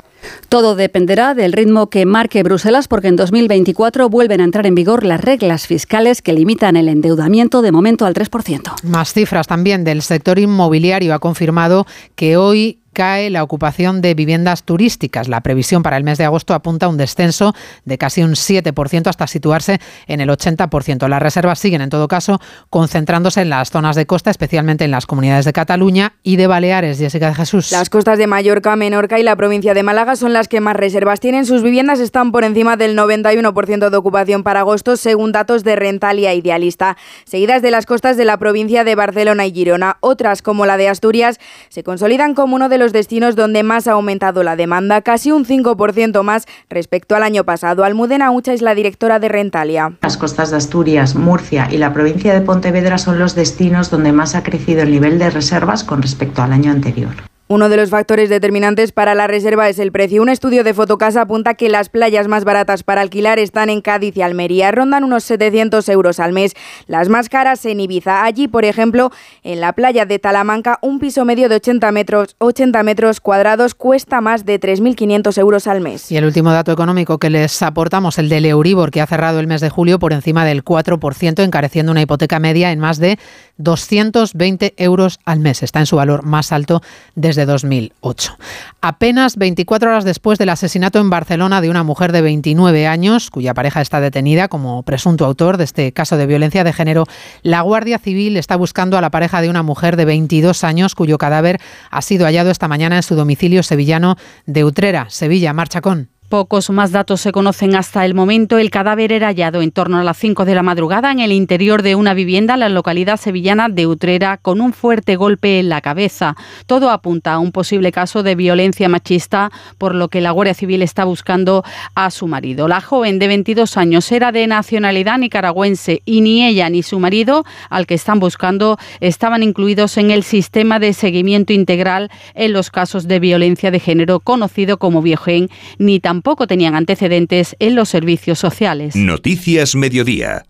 Todo 0.48 0.76
dependerá 0.76 1.34
del 1.34 1.52
ritmo 1.52 1.90
que 1.90 2.06
marque 2.06 2.42
Bruselas 2.42 2.88
porque 2.88 3.08
en 3.08 3.16
2024 3.16 4.08
vuelven 4.08 4.40
a 4.40 4.44
entrar 4.44 4.66
en 4.66 4.74
vigor 4.74 5.04
las 5.04 5.20
reglas 5.20 5.66
fiscales 5.66 6.22
que 6.22 6.32
limitan 6.32 6.76
el 6.76 6.88
endeudamiento 6.88 7.62
de 7.62 7.72
momento 7.72 8.06
al 8.06 8.14
3%. 8.14 8.82
Más 8.82 9.12
cifras 9.12 9.46
también 9.46 9.84
del 9.84 10.02
sector 10.02 10.38
inmobiliario 10.38 11.14
ha 11.14 11.18
confirmado 11.18 11.86
que 12.14 12.36
hoy 12.36 12.80
cae 12.98 13.30
la 13.30 13.44
ocupación 13.44 14.02
de 14.02 14.14
viviendas 14.14 14.64
turísticas. 14.64 15.28
La 15.28 15.40
previsión 15.40 15.84
para 15.84 15.96
el 15.96 16.02
mes 16.02 16.18
de 16.18 16.24
agosto 16.24 16.52
apunta 16.52 16.86
a 16.86 16.88
un 16.88 16.96
descenso 16.96 17.54
de 17.84 17.96
casi 17.96 18.24
un 18.24 18.32
7% 18.32 19.06
hasta 19.06 19.28
situarse 19.28 19.78
en 20.08 20.20
el 20.20 20.28
80%. 20.28 21.06
Las 21.06 21.22
reservas 21.22 21.60
siguen, 21.60 21.80
en 21.80 21.90
todo 21.90 22.08
caso, 22.08 22.40
concentrándose 22.70 23.42
en 23.42 23.50
las 23.50 23.70
zonas 23.70 23.94
de 23.94 24.04
costa, 24.04 24.32
especialmente 24.32 24.84
en 24.84 24.90
las 24.90 25.06
comunidades 25.06 25.44
de 25.44 25.52
Cataluña 25.52 26.14
y 26.24 26.34
de 26.34 26.48
Baleares. 26.48 26.98
Jessica 26.98 27.28
de 27.28 27.36
Jesús. 27.36 27.70
Las 27.70 27.88
costas 27.88 28.18
de 28.18 28.26
Mallorca, 28.26 28.74
Menorca 28.74 29.20
y 29.20 29.22
la 29.22 29.36
provincia 29.36 29.74
de 29.74 29.84
Málaga 29.84 30.16
son 30.16 30.32
las 30.32 30.48
que 30.48 30.60
más 30.60 30.74
reservas 30.74 31.20
tienen. 31.20 31.46
Sus 31.46 31.62
viviendas 31.62 32.00
están 32.00 32.32
por 32.32 32.42
encima 32.42 32.76
del 32.76 32.98
91% 32.98 33.90
de 33.90 33.96
ocupación 33.96 34.42
para 34.42 34.60
agosto, 34.60 34.96
según 34.96 35.30
datos 35.30 35.62
de 35.62 35.76
Rentalia 35.76 36.34
Idealista. 36.34 36.96
Seguidas 37.24 37.62
de 37.62 37.70
las 37.70 37.86
costas 37.86 38.16
de 38.16 38.24
la 38.24 38.38
provincia 38.38 38.82
de 38.82 38.96
Barcelona 38.96 39.46
y 39.46 39.52
Girona. 39.52 39.98
Otras, 40.00 40.42
como 40.42 40.66
la 40.66 40.76
de 40.76 40.88
Asturias, 40.88 41.38
se 41.68 41.84
consolidan 41.84 42.34
como 42.34 42.56
uno 42.56 42.68
de 42.68 42.78
los 42.78 42.87
destinos 42.92 43.36
donde 43.36 43.62
más 43.62 43.86
ha 43.86 43.92
aumentado 43.92 44.42
la 44.42 44.56
demanda, 44.56 45.02
casi 45.02 45.32
un 45.32 45.44
5% 45.44 46.22
más 46.22 46.46
respecto 46.68 47.16
al 47.16 47.22
año 47.22 47.44
pasado. 47.44 47.84
Almudena 47.84 48.30
Ucha 48.30 48.52
es 48.52 48.62
la 48.62 48.74
directora 48.74 49.18
de 49.18 49.28
Rentalia. 49.28 49.92
Las 50.02 50.16
costas 50.16 50.50
de 50.50 50.56
Asturias, 50.56 51.14
Murcia 51.14 51.68
y 51.70 51.78
la 51.78 51.92
provincia 51.92 52.34
de 52.34 52.40
Pontevedra 52.40 52.98
son 52.98 53.18
los 53.18 53.34
destinos 53.34 53.90
donde 53.90 54.12
más 54.12 54.34
ha 54.34 54.42
crecido 54.42 54.82
el 54.82 54.90
nivel 54.90 55.18
de 55.18 55.30
reservas 55.30 55.84
con 55.84 56.02
respecto 56.02 56.42
al 56.42 56.52
año 56.52 56.70
anterior. 56.70 57.14
Uno 57.50 57.70
de 57.70 57.78
los 57.78 57.88
factores 57.88 58.28
determinantes 58.28 58.92
para 58.92 59.14
la 59.14 59.26
reserva 59.26 59.70
es 59.70 59.78
el 59.78 59.90
precio. 59.90 60.20
Un 60.20 60.28
estudio 60.28 60.64
de 60.64 60.74
Fotocasa 60.74 61.22
apunta 61.22 61.54
que 61.54 61.70
las 61.70 61.88
playas 61.88 62.28
más 62.28 62.44
baratas 62.44 62.82
para 62.82 63.00
alquilar 63.00 63.38
están 63.38 63.70
en 63.70 63.80
Cádiz 63.80 64.14
y 64.18 64.20
Almería. 64.20 64.70
Rondan 64.70 65.02
unos 65.02 65.24
700 65.24 65.88
euros 65.88 66.20
al 66.20 66.34
mes. 66.34 66.52
Las 66.88 67.08
más 67.08 67.30
caras 67.30 67.64
en 67.64 67.80
Ibiza. 67.80 68.24
Allí, 68.24 68.48
por 68.48 68.66
ejemplo, 68.66 69.10
en 69.44 69.62
la 69.62 69.72
playa 69.72 70.04
de 70.04 70.18
Talamanca, 70.18 70.78
un 70.82 70.98
piso 70.98 71.24
medio 71.24 71.48
de 71.48 71.54
80 71.54 71.90
metros, 71.90 72.36
80 72.36 72.82
metros 72.82 73.18
cuadrados 73.22 73.74
cuesta 73.74 74.20
más 74.20 74.44
de 74.44 74.60
3.500 74.60 75.38
euros 75.38 75.66
al 75.66 75.80
mes. 75.80 76.12
Y 76.12 76.18
el 76.18 76.26
último 76.26 76.52
dato 76.52 76.70
económico 76.70 77.16
que 77.16 77.30
les 77.30 77.62
aportamos, 77.62 78.18
el 78.18 78.28
del 78.28 78.44
Euribor, 78.44 78.90
que 78.90 79.00
ha 79.00 79.06
cerrado 79.06 79.40
el 79.40 79.46
mes 79.46 79.62
de 79.62 79.70
julio 79.70 79.98
por 79.98 80.12
encima 80.12 80.44
del 80.44 80.62
4%, 80.66 81.42
encareciendo 81.42 81.92
una 81.92 82.02
hipoteca 82.02 82.40
media 82.40 82.72
en 82.72 82.78
más 82.78 82.98
de 82.98 83.18
220 83.56 84.74
euros 84.76 85.18
al 85.24 85.40
mes. 85.40 85.62
Está 85.62 85.80
en 85.80 85.86
su 85.86 85.96
valor 85.96 86.24
más 86.24 86.52
alto 86.52 86.82
desde 87.14 87.37
2008. 87.46 88.36
Apenas 88.80 89.36
24 89.36 89.90
horas 89.90 90.04
después 90.04 90.38
del 90.38 90.48
asesinato 90.48 90.98
en 90.98 91.10
Barcelona 91.10 91.60
de 91.60 91.70
una 91.70 91.82
mujer 91.82 92.12
de 92.12 92.22
29 92.22 92.86
años, 92.86 93.30
cuya 93.30 93.54
pareja 93.54 93.80
está 93.80 94.00
detenida 94.00 94.48
como 94.48 94.82
presunto 94.82 95.24
autor 95.24 95.56
de 95.56 95.64
este 95.64 95.92
caso 95.92 96.16
de 96.16 96.26
violencia 96.26 96.64
de 96.64 96.72
género, 96.72 97.04
la 97.42 97.60
Guardia 97.62 97.98
Civil 97.98 98.36
está 98.36 98.56
buscando 98.56 98.98
a 98.98 99.00
la 99.00 99.10
pareja 99.10 99.40
de 99.40 99.50
una 99.50 99.62
mujer 99.62 99.96
de 99.96 100.04
22 100.04 100.64
años 100.64 100.94
cuyo 100.94 101.18
cadáver 101.18 101.60
ha 101.90 102.02
sido 102.02 102.26
hallado 102.26 102.50
esta 102.50 102.68
mañana 102.68 102.96
en 102.96 103.02
su 103.02 103.14
domicilio 103.14 103.62
sevillano 103.62 104.16
de 104.46 104.64
Utrera, 104.64 105.06
Sevilla. 105.10 105.52
Marcha 105.52 105.80
con. 105.80 106.17
Pocos 106.28 106.68
más 106.68 106.92
datos 106.92 107.22
se 107.22 107.32
conocen 107.32 107.74
hasta 107.74 108.04
el 108.04 108.12
momento. 108.12 108.58
El 108.58 108.68
cadáver 108.68 109.12
era 109.12 109.28
hallado 109.28 109.62
en 109.62 109.70
torno 109.70 109.98
a 109.98 110.04
las 110.04 110.18
5 110.18 110.44
de 110.44 110.54
la 110.54 110.62
madrugada 110.62 111.10
en 111.10 111.20
el 111.20 111.32
interior 111.32 111.80
de 111.80 111.94
una 111.94 112.12
vivienda 112.12 112.52
en 112.52 112.60
la 112.60 112.68
localidad 112.68 113.16
sevillana 113.16 113.70
de 113.70 113.86
Utrera 113.86 114.36
con 114.36 114.60
un 114.60 114.74
fuerte 114.74 115.16
golpe 115.16 115.58
en 115.58 115.70
la 115.70 115.80
cabeza. 115.80 116.36
Todo 116.66 116.90
apunta 116.90 117.32
a 117.32 117.38
un 117.38 117.50
posible 117.50 117.92
caso 117.92 118.22
de 118.22 118.34
violencia 118.34 118.90
machista, 118.90 119.50
por 119.78 119.94
lo 119.94 120.08
que 120.08 120.20
la 120.20 120.30
Guardia 120.32 120.52
Civil 120.52 120.82
está 120.82 121.04
buscando 121.04 121.64
a 121.94 122.10
su 122.10 122.26
marido. 122.26 122.68
La 122.68 122.82
joven 122.82 123.18
de 123.18 123.28
22 123.28 123.78
años 123.78 124.12
era 124.12 124.30
de 124.30 124.46
nacionalidad 124.46 125.16
nicaragüense 125.16 126.02
y 126.04 126.20
ni 126.20 126.46
ella 126.46 126.68
ni 126.68 126.82
su 126.82 127.00
marido, 127.00 127.46
al 127.70 127.86
que 127.86 127.94
están 127.94 128.20
buscando, 128.20 128.76
estaban 129.00 129.42
incluidos 129.42 129.96
en 129.96 130.10
el 130.10 130.22
sistema 130.24 130.78
de 130.78 130.92
seguimiento 130.92 131.54
integral 131.54 132.10
en 132.34 132.52
los 132.52 132.70
casos 132.70 133.08
de 133.08 133.18
violencia 133.18 133.70
de 133.70 133.80
género 133.80 134.20
conocido 134.20 134.78
como 134.78 135.00
Biogen, 135.00 135.48
ni 135.78 136.00
tampoco 136.00 136.17
tampoco 136.18 136.48
tenían 136.48 136.74
antecedentes 136.74 137.54
en 137.60 137.76
los 137.76 137.88
servicios 137.88 138.40
sociales. 138.40 138.96
Noticias 138.96 139.76
Mediodía. 139.76 140.44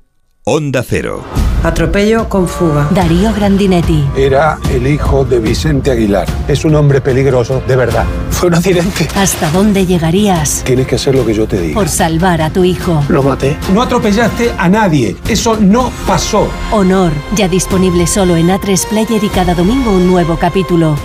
Onda 0.45 0.83
Cero. 0.83 1.23
Atropello 1.63 2.27
con 2.31 2.49
fuga. 2.49 2.89
Darío 2.91 3.35
Grandinetti. 3.35 4.03
Era 4.17 4.59
el 4.73 4.87
hijo 4.87 5.27
de 5.27 5.41
Vicente 5.41 5.91
Aguilar. 5.91 6.27
Es 6.49 6.65
un 6.65 6.75
hombre 6.75 7.03
peligroso, 7.03 7.63
de 7.69 7.77
verdad. 7.77 8.07
Fue 8.31 8.49
un 8.49 8.55
accidente. 8.55 9.09
¿Hasta 9.15 9.51
dónde 9.51 9.85
llegarías? 9.85 10.65
Tienes 10.65 10.87
que 10.87 10.95
hacer 10.95 11.15
lo 11.15 11.27
que 11.27 11.35
yo 11.35 11.47
te 11.47 11.61
diga. 11.61 11.75
Por 11.75 11.91
salvar 11.91 12.41
a 12.41 12.49
tu 12.49 12.65
hijo. 12.65 13.05
Lo 13.11 13.23
maté. 13.23 13.55
No 13.75 13.83
atropellaste 13.83 14.53
a 14.57 14.71
nadie. 14.71 15.17
Eso 15.29 15.59
no 15.61 15.93
pasó. 16.07 16.49
Honor. 16.73 17.13
Ya 17.37 17.47
disponible 17.47 18.07
solo 18.07 18.37
en 18.37 18.49
A3 18.49 18.89
Player 18.89 19.23
y 19.23 19.29
cada 19.29 19.53
domingo 19.55 19.91
un 19.91 20.07
nuevo 20.07 20.39
capítulo. 20.39 20.97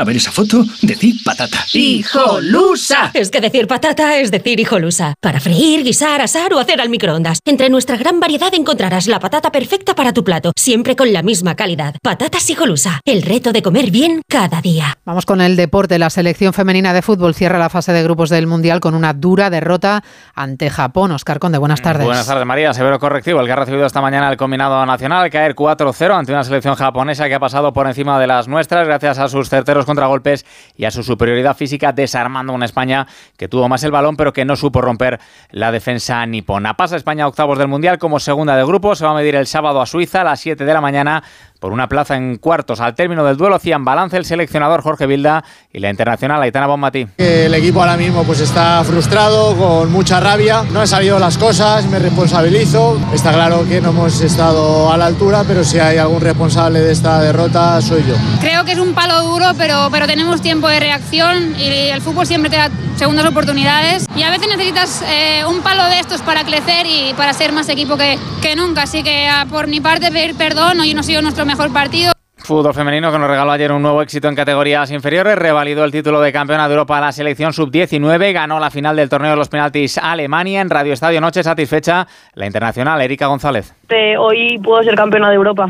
A 0.00 0.04
ver 0.04 0.16
esa 0.16 0.32
foto, 0.32 0.64
decir 0.80 1.16
patata. 1.22 1.58
¡Hijolusa! 1.74 3.10
Es 3.12 3.30
que 3.30 3.42
decir 3.42 3.66
patata 3.66 4.16
es 4.16 4.30
decir 4.30 4.58
hijolusa. 4.58 5.12
Para 5.20 5.40
freír, 5.40 5.84
guisar, 5.84 6.22
asar 6.22 6.54
o 6.54 6.58
hacer 6.58 6.80
al 6.80 6.88
microondas. 6.88 7.40
Entre 7.44 7.68
nuestra 7.68 7.98
gran 7.98 8.18
variedad 8.18 8.54
encontrarás 8.54 9.06
la 9.08 9.20
patata 9.20 9.52
perfecta 9.52 9.94
para 9.94 10.14
tu 10.14 10.24
plato, 10.24 10.52
siempre 10.56 10.96
con 10.96 11.12
la 11.12 11.20
misma 11.20 11.54
calidad. 11.54 11.96
Patatas 12.02 12.48
hijolusa. 12.48 13.02
El 13.04 13.20
reto 13.20 13.52
de 13.52 13.60
comer 13.60 13.90
bien 13.90 14.22
cada 14.26 14.62
día. 14.62 14.96
Vamos 15.04 15.26
con 15.26 15.42
el 15.42 15.54
deporte. 15.54 15.98
La 15.98 16.08
selección 16.08 16.54
femenina 16.54 16.94
de 16.94 17.02
fútbol 17.02 17.34
cierra 17.34 17.58
la 17.58 17.68
fase 17.68 17.92
de 17.92 18.02
grupos 18.02 18.30
del 18.30 18.46
Mundial 18.46 18.80
con 18.80 18.94
una 18.94 19.12
dura 19.12 19.50
derrota 19.50 20.02
ante 20.34 20.70
Japón. 20.70 21.12
Oscar 21.12 21.38
Conde, 21.38 21.58
buenas 21.58 21.82
tardes. 21.82 22.06
Buenas 22.06 22.26
tardes, 22.26 22.46
María. 22.46 22.72
Severo 22.72 22.98
correctivo 22.98 23.40
el 23.40 23.46
que 23.46 23.52
ha 23.52 23.56
recibido 23.56 23.84
esta 23.84 24.00
mañana 24.00 24.30
el 24.30 24.38
combinado 24.38 24.86
nacional. 24.86 25.28
Caer 25.28 25.54
4-0 25.54 26.18
ante 26.18 26.32
una 26.32 26.42
selección 26.42 26.74
japonesa 26.74 27.28
que 27.28 27.34
ha 27.34 27.40
pasado 27.40 27.74
por 27.74 27.86
encima 27.86 28.18
de 28.18 28.26
las 28.26 28.48
nuestras 28.48 28.86
gracias 28.86 29.18
a 29.18 29.28
sus 29.28 29.50
certeros 29.50 29.89
contragolpes 29.90 30.46
y 30.76 30.84
a 30.84 30.90
su 30.90 31.02
superioridad 31.02 31.56
física, 31.56 31.92
desarmando 31.92 32.52
una 32.52 32.64
España 32.64 33.06
que 33.36 33.48
tuvo 33.48 33.68
más 33.68 33.82
el 33.84 33.90
balón, 33.90 34.16
pero 34.16 34.32
que 34.32 34.44
no 34.44 34.56
supo 34.56 34.80
romper 34.80 35.18
la 35.50 35.72
defensa 35.72 36.24
nipona. 36.26 36.76
Pasa 36.76 36.96
España 36.96 37.24
a 37.24 37.28
octavos 37.28 37.58
del 37.58 37.68
Mundial 37.68 37.98
como 37.98 38.20
segunda 38.20 38.56
de 38.56 38.64
grupo. 38.64 38.94
Se 38.94 39.04
va 39.04 39.10
a 39.10 39.14
medir 39.14 39.34
el 39.34 39.46
sábado 39.46 39.80
a 39.80 39.86
Suiza 39.86 40.20
a 40.20 40.24
las 40.24 40.40
7 40.40 40.64
de 40.64 40.72
la 40.72 40.80
mañana 40.80 41.22
por 41.60 41.72
una 41.72 41.88
plaza 41.88 42.16
en 42.16 42.38
cuartos. 42.38 42.80
Al 42.80 42.94
término 42.94 43.22
del 43.24 43.36
duelo 43.36 43.54
hacían 43.54 43.84
balance 43.84 44.16
el 44.16 44.24
seleccionador 44.24 44.82
Jorge 44.82 45.06
Vilda 45.06 45.44
y 45.72 45.78
la 45.78 45.90
internacional 45.90 46.42
Aitana 46.42 46.66
Bonmatí. 46.66 47.06
El 47.18 47.54
equipo 47.54 47.80
ahora 47.80 47.96
mismo 47.96 48.24
pues 48.24 48.40
está 48.40 48.82
frustrado, 48.82 49.54
con 49.56 49.92
mucha 49.92 50.18
rabia. 50.18 50.64
No 50.72 50.80
han 50.80 50.88
salido 50.88 51.18
las 51.18 51.38
cosas, 51.38 51.84
me 51.86 51.98
responsabilizo. 51.98 52.98
Está 53.12 53.32
claro 53.32 53.64
que 53.68 53.80
no 53.80 53.90
hemos 53.90 54.20
estado 54.20 54.90
a 54.90 54.96
la 54.96 55.06
altura, 55.06 55.44
pero 55.46 55.62
si 55.62 55.78
hay 55.78 55.98
algún 55.98 56.20
responsable 56.20 56.80
de 56.80 56.92
esta 56.92 57.20
derrota 57.20 57.80
soy 57.82 58.02
yo. 58.08 58.14
Creo 58.40 58.64
que 58.64 58.72
es 58.72 58.78
un 58.78 58.94
palo 58.94 59.22
duro, 59.22 59.46
pero, 59.56 59.88
pero 59.92 60.06
tenemos 60.06 60.40
tiempo 60.40 60.66
de 60.68 60.80
reacción 60.80 61.54
y 61.58 61.90
el 61.90 62.00
fútbol 62.00 62.26
siempre 62.26 62.50
te 62.50 62.56
da 62.56 62.70
segundas 62.96 63.26
oportunidades 63.26 64.06
y 64.14 64.22
a 64.22 64.30
veces 64.30 64.48
necesitas 64.48 65.02
eh, 65.08 65.42
un 65.48 65.60
palo 65.60 65.84
de 65.86 66.00
estos 66.00 66.20
para 66.22 66.44
crecer 66.44 66.86
y 66.86 67.14
para 67.14 67.32
ser 67.32 67.52
más 67.52 67.68
equipo 67.68 67.96
que, 67.96 68.18
que 68.42 68.56
nunca. 68.56 68.82
Así 68.82 69.02
que 69.02 69.28
ah, 69.28 69.46
por 69.48 69.68
mi 69.68 69.80
parte 69.80 70.10
pedir 70.10 70.34
perdón, 70.34 70.80
hoy 70.80 70.94
no 70.94 71.00
ha 71.00 71.02
sido 71.02 71.22
nuestro 71.22 71.46
mejor 71.50 71.72
partido. 71.72 72.12
Fútbol 72.36 72.72
femenino 72.72 73.10
que 73.10 73.18
nos 73.18 73.28
regaló 73.28 73.50
ayer 73.50 73.72
un 73.72 73.82
nuevo 73.82 74.02
éxito 74.02 74.28
en 74.28 74.36
categorías 74.36 74.90
inferiores, 74.92 75.36
revalidó 75.36 75.84
el 75.84 75.90
título 75.90 76.20
de 76.20 76.32
campeona 76.32 76.68
de 76.68 76.74
Europa 76.74 76.98
a 76.98 77.00
la 77.00 77.12
selección 77.12 77.52
sub-19, 77.52 78.32
ganó 78.32 78.60
la 78.60 78.70
final 78.70 78.94
del 78.94 79.08
torneo 79.08 79.32
de 79.32 79.36
los 79.36 79.48
penaltis 79.48 79.98
a 79.98 80.12
Alemania 80.12 80.60
en 80.60 80.70
Radio 80.70 80.92
Estadio 80.92 81.20
Noche, 81.20 81.42
satisfecha 81.42 82.06
la 82.34 82.46
internacional 82.46 83.00
Erika 83.00 83.26
González. 83.26 83.74
Hoy 84.18 84.58
puedo 84.62 84.82
ser 84.84 84.94
campeona 84.94 85.28
de 85.28 85.34
Europa, 85.34 85.68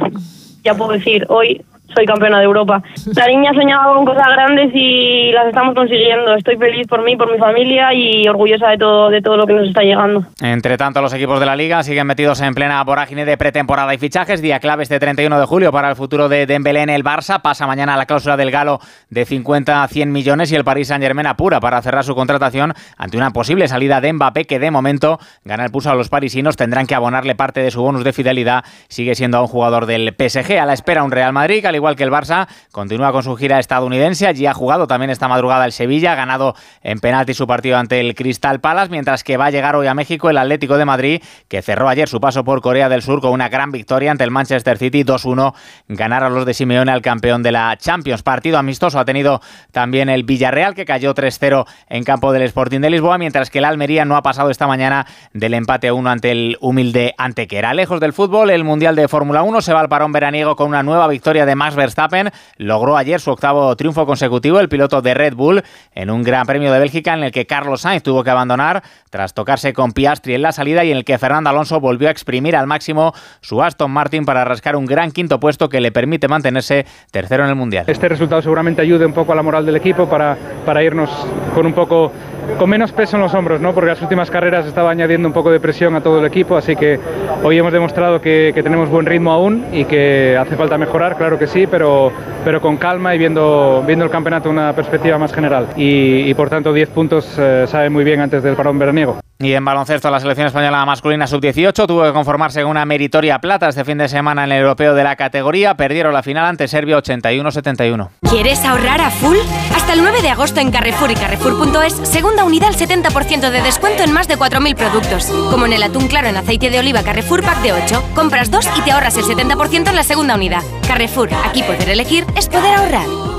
ya 0.62 0.74
puedo 0.74 0.92
decir, 0.92 1.24
hoy 1.28 1.64
soy 1.94 2.06
campeona 2.06 2.38
de 2.38 2.44
Europa. 2.44 2.82
La 3.16 3.26
niña 3.26 3.52
soñaba 3.54 3.94
con 3.94 4.04
cosas 4.04 4.26
grandes 4.32 4.70
y 4.74 5.32
las 5.32 5.46
estamos 5.46 5.74
consiguiendo. 5.74 6.34
Estoy 6.34 6.56
feliz 6.56 6.86
por 6.86 7.02
mí, 7.02 7.16
por 7.16 7.30
mi 7.30 7.38
familia 7.38 7.92
y 7.94 8.28
orgullosa 8.28 8.68
de 8.68 8.78
todo, 8.78 9.10
de 9.10 9.20
todo 9.20 9.36
lo 9.36 9.46
que 9.46 9.54
nos 9.54 9.68
está 9.68 9.82
llegando. 9.82 10.24
Entre 10.40 10.76
tanto, 10.76 11.00
los 11.02 11.12
equipos 11.12 11.40
de 11.40 11.46
la 11.46 11.56
Liga 11.56 11.82
siguen 11.82 12.06
metidos 12.06 12.40
en 12.40 12.54
plena 12.54 12.82
vorágine 12.84 13.24
de 13.24 13.36
pretemporada 13.36 13.92
y 13.94 13.98
fichajes. 13.98 14.42
Día 14.42 14.60
clave 14.60 14.82
este 14.82 14.98
31 14.98 15.40
de 15.40 15.46
julio 15.46 15.72
para 15.72 15.90
el 15.90 15.96
futuro 15.96 16.28
de 16.28 16.46
Dembélé 16.46 16.82
en 16.82 16.90
el 16.90 17.04
Barça. 17.04 17.40
Pasa 17.42 17.66
mañana 17.66 17.96
la 17.96 18.06
cláusula 18.06 18.36
del 18.36 18.50
Galo 18.50 18.80
de 19.08 19.24
50 19.24 19.82
a 19.82 19.88
100 19.88 20.12
millones 20.12 20.52
y 20.52 20.56
el 20.56 20.64
Paris 20.64 20.88
Saint-Germain 20.88 21.26
apura 21.26 21.60
para 21.60 21.82
cerrar 21.82 22.04
su 22.04 22.14
contratación 22.14 22.74
ante 22.96 23.16
una 23.16 23.30
posible 23.30 23.68
salida 23.68 24.00
de 24.00 24.12
Mbappé 24.12 24.44
que 24.44 24.58
de 24.58 24.70
momento 24.70 25.18
gana 25.44 25.64
el 25.64 25.70
pulso 25.70 25.90
a 25.90 25.94
los 25.94 26.08
parisinos. 26.08 26.56
Tendrán 26.56 26.86
que 26.86 26.94
abonarle 26.94 27.34
parte 27.34 27.60
de 27.60 27.70
su 27.70 27.82
bonus 27.82 28.04
de 28.04 28.12
fidelidad. 28.12 28.64
Sigue 28.88 29.14
siendo 29.14 29.40
un 29.40 29.48
jugador 29.48 29.86
del 29.86 30.14
PSG. 30.16 30.58
A 30.58 30.66
la 30.66 30.74
espera 30.74 31.02
un 31.02 31.10
Real 31.10 31.32
Madrid, 31.32 31.64
al 31.66 31.79
igual 31.80 31.96
que 31.96 32.04
el 32.04 32.10
Barça, 32.10 32.46
continúa 32.70 33.10
con 33.10 33.22
su 33.22 33.34
gira 33.36 33.58
estadounidense. 33.58 34.26
Allí 34.26 34.46
ha 34.46 34.54
jugado 34.54 34.86
también 34.86 35.10
esta 35.10 35.28
madrugada 35.28 35.64
el 35.64 35.72
Sevilla, 35.72 36.12
ha 36.12 36.14
ganado 36.14 36.54
en 36.82 37.00
penalti 37.00 37.34
su 37.34 37.46
partido 37.46 37.76
ante 37.78 38.00
el 38.00 38.14
Crystal 38.14 38.60
Palace, 38.60 38.90
mientras 38.90 39.24
que 39.24 39.36
va 39.36 39.46
a 39.46 39.50
llegar 39.50 39.74
hoy 39.76 39.86
a 39.86 39.94
México 39.94 40.30
el 40.30 40.38
Atlético 40.38 40.78
de 40.78 40.84
Madrid, 40.84 41.22
que 41.48 41.62
cerró 41.62 41.88
ayer 41.88 42.08
su 42.08 42.20
paso 42.20 42.44
por 42.44 42.60
Corea 42.60 42.88
del 42.88 43.02
Sur 43.02 43.20
con 43.20 43.32
una 43.32 43.48
gran 43.48 43.72
victoria 43.72 44.10
ante 44.10 44.24
el 44.24 44.30
Manchester 44.30 44.78
City 44.78 45.04
2-1, 45.04 45.54
ganar 45.88 46.22
a 46.22 46.30
los 46.30 46.46
de 46.46 46.54
Simeone 46.54 46.92
al 46.92 47.02
campeón 47.02 47.42
de 47.42 47.52
la 47.52 47.76
Champions. 47.76 48.22
Partido 48.22 48.58
amistoso 48.58 48.98
ha 48.98 49.04
tenido 49.04 49.40
también 49.72 50.08
el 50.08 50.24
Villarreal, 50.24 50.74
que 50.74 50.84
cayó 50.84 51.14
3-0 51.14 51.66
en 51.88 52.04
campo 52.04 52.32
del 52.32 52.42
Sporting 52.42 52.80
de 52.80 52.90
Lisboa, 52.90 53.18
mientras 53.18 53.50
que 53.50 53.58
el 53.58 53.64
Almería 53.64 54.04
no 54.04 54.16
ha 54.16 54.22
pasado 54.22 54.50
esta 54.50 54.66
mañana 54.66 55.06
del 55.32 55.54
empate 55.54 55.88
a 55.88 55.94
1 55.94 56.10
ante 56.10 56.30
el 56.30 56.56
humilde 56.60 57.14
Antequera. 57.18 57.74
Lejos 57.74 58.00
del 58.00 58.12
fútbol, 58.12 58.50
el 58.50 58.64
Mundial 58.64 58.96
de 58.96 59.08
Fórmula 59.08 59.42
1 59.42 59.60
se 59.62 59.72
va 59.72 59.80
al 59.80 59.88
parón 59.88 60.12
veraniego 60.12 60.56
con 60.56 60.68
una 60.68 60.82
nueva 60.82 61.08
victoria 61.08 61.46
de 61.46 61.54
Verstappen. 61.74 62.30
Logró 62.56 62.96
ayer 62.96 63.20
su 63.20 63.30
octavo 63.30 63.74
triunfo 63.76 64.06
consecutivo 64.06 64.60
el 64.60 64.68
piloto 64.68 65.02
de 65.02 65.14
Red 65.14 65.34
Bull 65.34 65.62
en 65.94 66.10
un 66.10 66.22
Gran 66.22 66.46
Premio 66.46 66.72
de 66.72 66.78
Bélgica 66.78 67.14
en 67.14 67.24
el 67.24 67.32
que 67.32 67.46
Carlos 67.46 67.82
Sainz 67.82 68.02
tuvo 68.02 68.24
que 68.24 68.30
abandonar 68.30 68.82
tras 69.10 69.34
tocarse 69.34 69.72
con 69.72 69.92
Piastri 69.92 70.34
en 70.34 70.42
la 70.42 70.52
salida 70.52 70.84
y 70.84 70.90
en 70.90 70.98
el 70.98 71.04
que 71.04 71.18
Fernando 71.18 71.50
Alonso 71.50 71.80
volvió 71.80 72.08
a 72.08 72.10
exprimir 72.10 72.56
al 72.56 72.66
máximo 72.66 73.12
su 73.40 73.62
Aston 73.62 73.90
Martin 73.90 74.24
para 74.24 74.44
rascar 74.44 74.76
un 74.76 74.86
gran 74.86 75.10
quinto 75.10 75.40
puesto 75.40 75.68
que 75.68 75.80
le 75.80 75.92
permite 75.92 76.28
mantenerse 76.28 76.86
tercero 77.10 77.44
en 77.44 77.50
el 77.50 77.56
Mundial. 77.56 77.84
Este 77.88 78.08
resultado 78.08 78.42
seguramente 78.42 78.82
ayude 78.82 79.06
un 79.06 79.12
poco 79.12 79.32
a 79.32 79.34
la 79.36 79.42
moral 79.42 79.66
del 79.66 79.76
equipo 79.76 80.08
para, 80.08 80.36
para 80.64 80.82
irnos 80.82 81.10
con 81.54 81.66
un 81.66 81.72
poco 81.72 82.12
con 82.58 82.70
menos 82.70 82.92
peso 82.92 83.16
en 83.16 83.22
los 83.22 83.34
hombros, 83.34 83.60
¿no? 83.60 83.72
porque 83.72 83.90
las 83.90 84.02
últimas 84.02 84.30
carreras 84.30 84.66
estaba 84.66 84.90
añadiendo 84.90 85.28
un 85.28 85.34
poco 85.34 85.50
de 85.50 85.60
presión 85.60 85.94
a 85.94 86.00
todo 86.00 86.20
el 86.20 86.26
equipo, 86.26 86.56
así 86.56 86.76
que 86.76 86.98
hoy 87.42 87.58
hemos 87.58 87.72
demostrado 87.72 88.20
que, 88.20 88.52
tenemos 88.60 88.90
buen 88.90 89.06
ritmo 89.06 89.32
aún 89.32 89.66
y 89.72 89.84
que 89.84 90.36
hace 90.36 90.56
falta 90.56 90.76
mejorar, 90.76 91.16
claro 91.16 91.38
que 91.38 91.46
sí, 91.46 91.66
pero, 91.66 92.12
pero 92.44 92.60
con 92.60 92.76
calma 92.76 93.14
y 93.14 93.18
viendo, 93.18 93.82
viendo 93.86 94.04
el 94.04 94.10
campeonato 94.10 94.50
una 94.50 94.72
perspectiva 94.74 95.16
más 95.18 95.32
general. 95.32 95.68
Y, 95.76 96.28
y 96.28 96.34
por 96.34 96.50
tanto 96.50 96.72
10 96.72 96.88
puntos 96.90 97.36
eh, 97.38 97.64
sabe 97.66 97.88
muy 97.88 98.04
bien 98.04 98.20
antes 98.20 98.42
del 98.42 98.54
parón 98.54 98.78
veraniego. 98.78 99.19
Y 99.40 99.54
en 99.54 99.64
baloncesto, 99.64 100.10
la 100.10 100.20
selección 100.20 100.48
española 100.48 100.84
masculina 100.84 101.26
sub-18 101.26 101.86
tuvo 101.86 102.02
que 102.02 102.12
conformarse 102.12 102.60
con 102.60 102.72
una 102.72 102.84
meritoria 102.84 103.38
plata 103.38 103.70
este 103.70 103.86
fin 103.86 103.96
de 103.96 104.06
semana 104.06 104.44
en 104.44 104.52
el 104.52 104.60
europeo 104.60 104.94
de 104.94 105.02
la 105.02 105.16
categoría. 105.16 105.74
Perdieron 105.76 106.12
la 106.12 106.22
final 106.22 106.44
ante 106.44 106.68
Serbia 106.68 106.98
81-71. 106.98 108.10
¿Quieres 108.28 108.62
ahorrar 108.66 109.00
a 109.00 109.10
full? 109.10 109.38
Hasta 109.74 109.94
el 109.94 110.02
9 110.02 110.20
de 110.20 110.28
agosto 110.28 110.60
en 110.60 110.70
Carrefour 110.70 111.10
y 111.10 111.14
Carrefour.es, 111.14 111.94
segunda 112.06 112.44
unidad 112.44 112.68
al 112.68 112.76
70% 112.76 113.50
de 113.50 113.62
descuento 113.62 114.02
en 114.02 114.12
más 114.12 114.28
de 114.28 114.36
4.000 114.36 114.76
productos. 114.76 115.24
Como 115.50 115.64
en 115.64 115.72
el 115.72 115.82
atún 115.82 116.06
claro 116.08 116.28
en 116.28 116.36
aceite 116.36 116.68
de 116.68 116.78
oliva 116.78 117.02
Carrefour 117.02 117.42
Pack 117.42 117.62
de 117.62 117.72
8. 117.72 118.10
Compras 118.14 118.50
dos 118.50 118.68
y 118.76 118.82
te 118.82 118.92
ahorras 118.92 119.16
el 119.16 119.24
70% 119.24 119.88
en 119.88 119.96
la 119.96 120.02
segunda 120.02 120.34
unidad. 120.34 120.62
Carrefour, 120.86 121.30
aquí 121.46 121.62
poder 121.62 121.88
elegir 121.88 122.26
es 122.36 122.46
poder 122.46 122.74
ahorrar. 122.74 123.29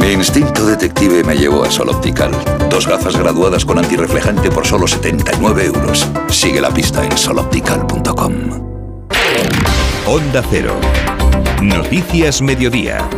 Mi 0.00 0.12
instinto 0.12 0.66
detective 0.66 1.22
me 1.22 1.36
llevó 1.36 1.62
a 1.62 1.70
Sol 1.70 1.90
Optical. 1.90 2.30
Dos 2.70 2.86
gafas 2.86 3.16
graduadas 3.16 3.64
con 3.64 3.78
antirreflejante 3.78 4.50
por 4.50 4.66
solo 4.66 4.88
79 4.88 5.66
euros. 5.66 6.08
Sigue 6.30 6.60
la 6.60 6.70
pista 6.70 7.04
en 7.04 7.16
soloptical.com. 7.16 8.32
Onda 10.06 10.42
Cero. 10.50 10.74
Noticias 11.62 12.40
Mediodía. 12.40 13.08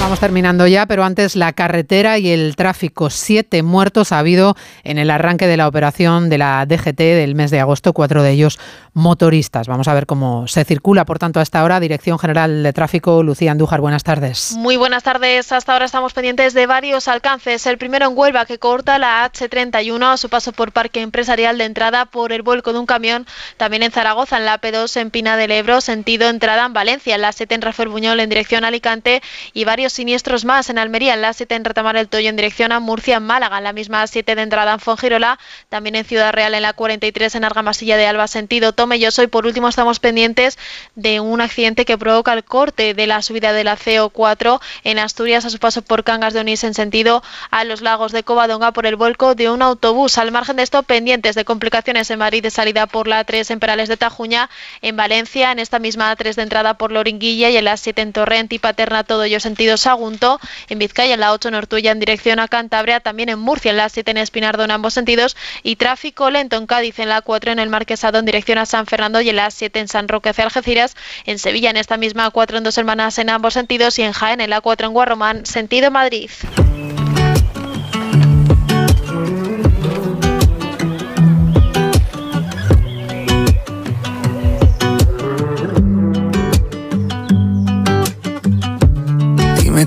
Vamos 0.00 0.18
terminando 0.18 0.66
ya, 0.66 0.86
pero 0.86 1.04
antes 1.04 1.36
la 1.36 1.52
carretera 1.52 2.16
y 2.16 2.30
el 2.30 2.56
tráfico. 2.56 3.10
Siete 3.10 3.62
muertos 3.62 4.12
ha 4.12 4.18
habido 4.18 4.56
en 4.82 4.96
el 4.96 5.10
arranque 5.10 5.46
de 5.46 5.58
la 5.58 5.68
operación 5.68 6.30
de 6.30 6.38
la 6.38 6.64
DGT 6.64 6.98
del 6.98 7.34
mes 7.34 7.50
de 7.50 7.60
agosto, 7.60 7.92
cuatro 7.92 8.22
de 8.22 8.30
ellos 8.30 8.58
motoristas. 8.94 9.68
Vamos 9.68 9.88
a 9.88 9.94
ver 9.94 10.06
cómo 10.06 10.48
se 10.48 10.64
circula, 10.64 11.04
por 11.04 11.18
tanto, 11.18 11.38
hasta 11.38 11.60
ahora. 11.60 11.80
Dirección 11.80 12.18
General 12.18 12.62
de 12.62 12.72
Tráfico, 12.72 13.22
Lucía 13.22 13.52
Andújar, 13.52 13.82
buenas 13.82 14.02
tardes. 14.02 14.54
Muy 14.56 14.76
buenas 14.76 15.02
tardes. 15.02 15.52
Hasta 15.52 15.74
ahora 15.74 15.84
estamos 15.84 16.14
pendientes 16.14 16.54
de 16.54 16.66
varios 16.66 17.06
alcances. 17.06 17.66
El 17.66 17.76
primero 17.76 18.06
en 18.08 18.16
Huelva, 18.16 18.46
que 18.46 18.58
corta 18.58 18.98
la 18.98 19.30
H31 19.30 20.14
a 20.14 20.16
su 20.16 20.30
paso 20.30 20.52
por 20.52 20.72
Parque 20.72 21.02
Empresarial 21.02 21.58
de 21.58 21.66
entrada 21.66 22.06
por 22.06 22.32
el 22.32 22.40
vuelco 22.40 22.72
de 22.72 22.78
un 22.78 22.86
camión. 22.86 23.26
También 23.58 23.82
en 23.82 23.92
Zaragoza, 23.92 24.38
en 24.38 24.46
la 24.46 24.60
P2 24.60 24.96
en 24.98 25.10
Pina 25.10 25.36
del 25.36 25.52
Ebro, 25.52 25.82
sentido 25.82 26.28
entrada 26.28 26.64
en 26.64 26.72
Valencia, 26.72 27.14
en 27.14 27.20
la 27.20 27.32
7 27.32 27.54
en 27.54 27.62
Rafael 27.62 27.90
Buñol 27.90 28.18
en 28.18 28.30
dirección 28.30 28.64
a 28.64 28.68
Alicante 28.68 29.22
y 29.52 29.64
varios 29.64 29.89
siniestros 29.92 30.44
más 30.44 30.70
en 30.70 30.78
Almería, 30.78 31.14
en 31.14 31.22
la 31.22 31.32
7 31.32 31.54
en 31.54 31.64
Retamar 31.64 31.96
el 31.96 32.08
Toyo 32.08 32.28
en 32.28 32.36
dirección 32.36 32.72
a 32.72 32.80
Murcia, 32.80 33.16
en 33.16 33.24
Málaga, 33.24 33.58
en 33.58 33.64
la 33.64 33.72
misma 33.72 34.06
7 34.06 34.34
de 34.34 34.42
entrada 34.42 34.72
en 34.72 34.80
Fongirola, 34.80 35.38
también 35.68 35.96
en 35.96 36.04
Ciudad 36.04 36.32
Real 36.32 36.54
en 36.54 36.62
la 36.62 36.72
43 36.72 37.34
en 37.34 37.44
Argamasilla 37.44 37.96
de 37.96 38.06
Alba 38.06 38.28
sentido. 38.28 38.72
Tomelloso 38.72 39.22
y 39.22 39.26
por 39.26 39.46
último 39.46 39.68
estamos 39.68 40.00
pendientes 40.00 40.58
de 40.94 41.20
un 41.20 41.40
accidente 41.40 41.84
que 41.84 41.98
provoca 41.98 42.32
el 42.32 42.44
corte 42.44 42.94
de 42.94 43.06
la 43.06 43.22
subida 43.22 43.52
de 43.52 43.64
la 43.64 43.76
CO4 43.76 44.60
en 44.84 44.98
Asturias 44.98 45.44
a 45.44 45.50
su 45.50 45.58
paso 45.58 45.82
por 45.82 46.04
Cangas 46.04 46.34
de 46.34 46.40
Onís 46.40 46.64
en 46.64 46.74
sentido 46.74 47.22
a 47.50 47.64
los 47.64 47.80
lagos 47.82 48.12
de 48.12 48.22
Covadonga 48.22 48.72
por 48.72 48.86
el 48.86 48.96
vuelco 48.96 49.34
de 49.34 49.50
un 49.50 49.62
autobús. 49.62 50.18
Al 50.18 50.32
margen 50.32 50.56
de 50.56 50.62
esto, 50.62 50.82
pendientes 50.82 51.34
de 51.34 51.44
complicaciones 51.44 52.10
en 52.10 52.18
Madrid 52.18 52.42
de 52.42 52.50
salida 52.50 52.86
por 52.86 53.08
la 53.08 53.24
3 53.24 53.50
en 53.50 53.60
Perales 53.60 53.88
de 53.88 53.96
Tajuña, 53.96 54.50
en 54.82 54.96
Valencia, 54.96 55.52
en 55.52 55.58
esta 55.58 55.78
misma 55.78 56.14
3 56.14 56.36
de 56.36 56.42
entrada 56.42 56.74
por 56.74 56.92
Loringuilla 56.92 57.50
y 57.50 57.56
en 57.56 57.64
la 57.64 57.76
7 57.76 58.02
en 58.02 58.12
Torrent 58.12 58.52
y 58.52 58.58
Paterna, 58.58 59.04
todo 59.04 59.24
ello 59.24 59.40
sentido 59.40 59.76
Sagunto, 59.80 60.38
en 60.68 60.78
Vizcaya 60.78 61.14
en 61.14 61.20
la 61.20 61.32
8 61.32 61.50
Nortuya 61.50 61.90
en 61.90 61.98
dirección 61.98 62.38
a 62.38 62.48
Cantabria, 62.48 63.00
también 63.00 63.28
en 63.28 63.38
Murcia 63.38 63.70
en 63.70 63.76
la 63.76 63.88
7 63.88 64.10
en 64.10 64.18
Espinardo 64.18 64.62
en 64.64 64.70
ambos 64.70 64.94
sentidos 64.94 65.36
y 65.62 65.76
tráfico 65.76 66.30
lento 66.30 66.56
en 66.56 66.66
Cádiz 66.66 66.98
en 66.98 67.08
la 67.08 67.22
4 67.22 67.52
en 67.52 67.58
el 67.58 67.68
Marquesado 67.68 68.18
en 68.18 68.26
dirección 68.26 68.58
a 68.58 68.66
San 68.66 68.86
Fernando 68.86 69.20
y 69.20 69.30
en 69.30 69.36
la 69.36 69.50
7 69.50 69.80
en 69.80 69.88
San 69.88 70.08
Roque 70.08 70.28
hacia 70.28 70.44
Algeciras, 70.44 70.94
en 71.26 71.38
Sevilla 71.38 71.70
en 71.70 71.76
esta 71.76 71.96
misma 71.96 72.30
4 72.30 72.58
en 72.58 72.64
Dos 72.64 72.78
Hermanas 72.78 73.18
en 73.18 73.30
ambos 73.30 73.54
sentidos 73.54 73.98
y 73.98 74.02
en 74.02 74.12
Jaén 74.12 74.40
en 74.40 74.50
la 74.50 74.60
4 74.60 74.86
en 74.86 74.92
Guarromán, 74.92 75.46
sentido 75.46 75.90
Madrid. 75.90 76.30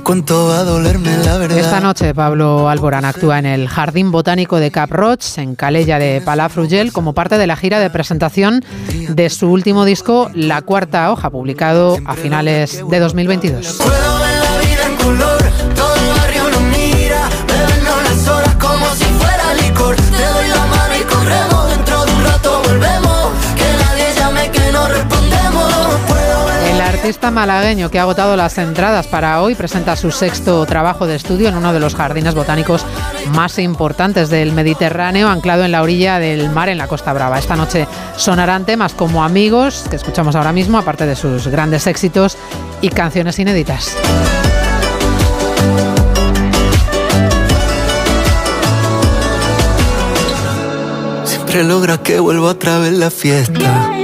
Cuánto 0.04 0.48
va 0.48 0.60
a 0.60 0.64
dolerme 0.64 1.18
la. 1.18 1.46
Esta 1.46 1.80
noche 1.80 2.14
Pablo 2.14 2.70
Alborán 2.70 3.06
actúa 3.06 3.40
en 3.40 3.46
el 3.46 3.68
Jardín 3.68 4.12
Botánico 4.12 4.60
de 4.60 4.70
Cap 4.70 4.92
Roig, 4.92 5.20
en 5.38 5.56
Calella 5.56 5.98
de 5.98 6.22
Palafrugell, 6.22 6.92
como 6.92 7.14
parte 7.14 7.38
de 7.38 7.48
la 7.48 7.56
gira 7.56 7.80
de 7.80 7.90
presentación 7.90 8.64
de 9.10 9.30
su 9.30 9.50
último 9.50 9.86
disco, 9.86 10.30
La 10.34 10.62
Cuarta 10.62 11.12
Hoja, 11.12 11.30
publicado 11.30 11.98
a 12.06 12.16
finales 12.16 12.84
de 12.90 13.00
2022. 13.00 13.80
Artista 27.04 27.32
malagueño 27.32 27.92
que 27.92 28.00
ha 28.00 28.04
agotado 28.04 28.38
las 28.38 28.58
entradas 28.58 29.08
para 29.08 29.42
hoy 29.42 29.56
presenta 29.56 29.98
su 29.98 30.10
sexto 30.10 30.66
trabajo 30.66 31.06
de 31.06 31.16
estudio 31.16 31.50
en 31.50 31.58
uno 31.58 31.74
de 31.74 31.82
los 31.82 31.96
jardines 31.96 32.34
botánicos 32.34 32.86
más 33.34 33.60
importantes 33.60 34.30
del 34.30 34.54
Mediterráneo, 34.54 35.28
anclado 35.28 35.66
en 35.66 35.74
la 35.74 35.82
orilla 35.82 36.18
del 36.20 36.50
mar 36.50 36.70
en 36.70 36.78
la 36.78 36.88
Costa 36.88 37.12
Brava. 37.12 37.38
Esta 37.38 37.58
noche 37.58 37.90
sonarán 38.16 38.64
temas 38.64 38.94
como 38.94 39.22
Amigos, 39.22 39.84
que 39.90 39.98
escuchamos 39.98 40.38
ahora 40.38 40.54
mismo, 40.54 40.78
aparte 40.78 41.06
de 41.06 41.18
sus 41.18 41.50
grandes 41.50 41.88
éxitos 41.88 42.38
y 42.80 42.88
canciones 42.88 43.38
inéditas. 43.38 43.98
Siempre 51.26 51.66
logra 51.66 51.98
que 51.98 52.22
vuelva 52.22 52.52
otra 52.52 52.80
vez 52.80 52.94
la 52.94 53.12
fiesta 53.12 54.03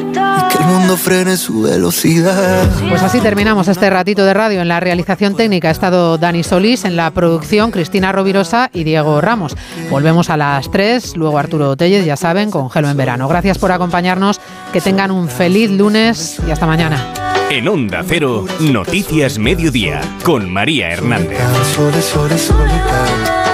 el 0.60 0.66
mundo 0.66 0.98
frene 0.98 1.38
su 1.38 1.62
velocidad. 1.64 2.68
Pues 2.90 3.02
así 3.02 3.20
terminamos 3.20 3.68
este 3.68 3.90
ratito 3.90 4.26
de 4.26 4.34
radio. 4.34 4.62
En 4.62 4.68
la 4.68 4.80
realización 4.80 5.36
técnica 5.36 5.70
ha 5.70 5.72
estado 5.72 6.18
Dani 6.18 6.44
Solís, 6.44 6.86
en 6.86 6.96
la 6.96 7.12
producción 7.12 7.72
Cristina 7.72 8.12
Rovirosa 8.12 8.70
y 8.74 8.84
Diego 8.84 9.22
Ramos. 9.22 9.56
Volvemos 9.90 10.30
a 10.30 10.38
las 10.38 10.70
3, 10.72 11.16
luego 11.18 11.38
Arturo 11.38 11.76
Tellez, 11.76 12.06
ya 12.06 12.16
saben, 12.16 12.52
con 12.52 12.70
Gelo 12.70 12.90
en 12.90 12.98
verano. 12.98 13.28
Gracias 13.28 13.58
por 13.58 13.72
acompañarnos, 13.72 14.40
que 14.74 14.82
tengan 14.82 15.12
un 15.12 15.30
feliz 15.30 15.72
lunes 15.72 16.40
y 16.48 16.52
hasta 16.52 16.66
mañana. 16.66 17.14
En 17.50 17.68
Onda 17.68 18.04
Cero, 18.08 18.46
Noticias 18.60 19.40
Mediodía, 19.40 20.02
con 20.24 20.52
María 20.52 20.92
Hernández. 20.92 21.40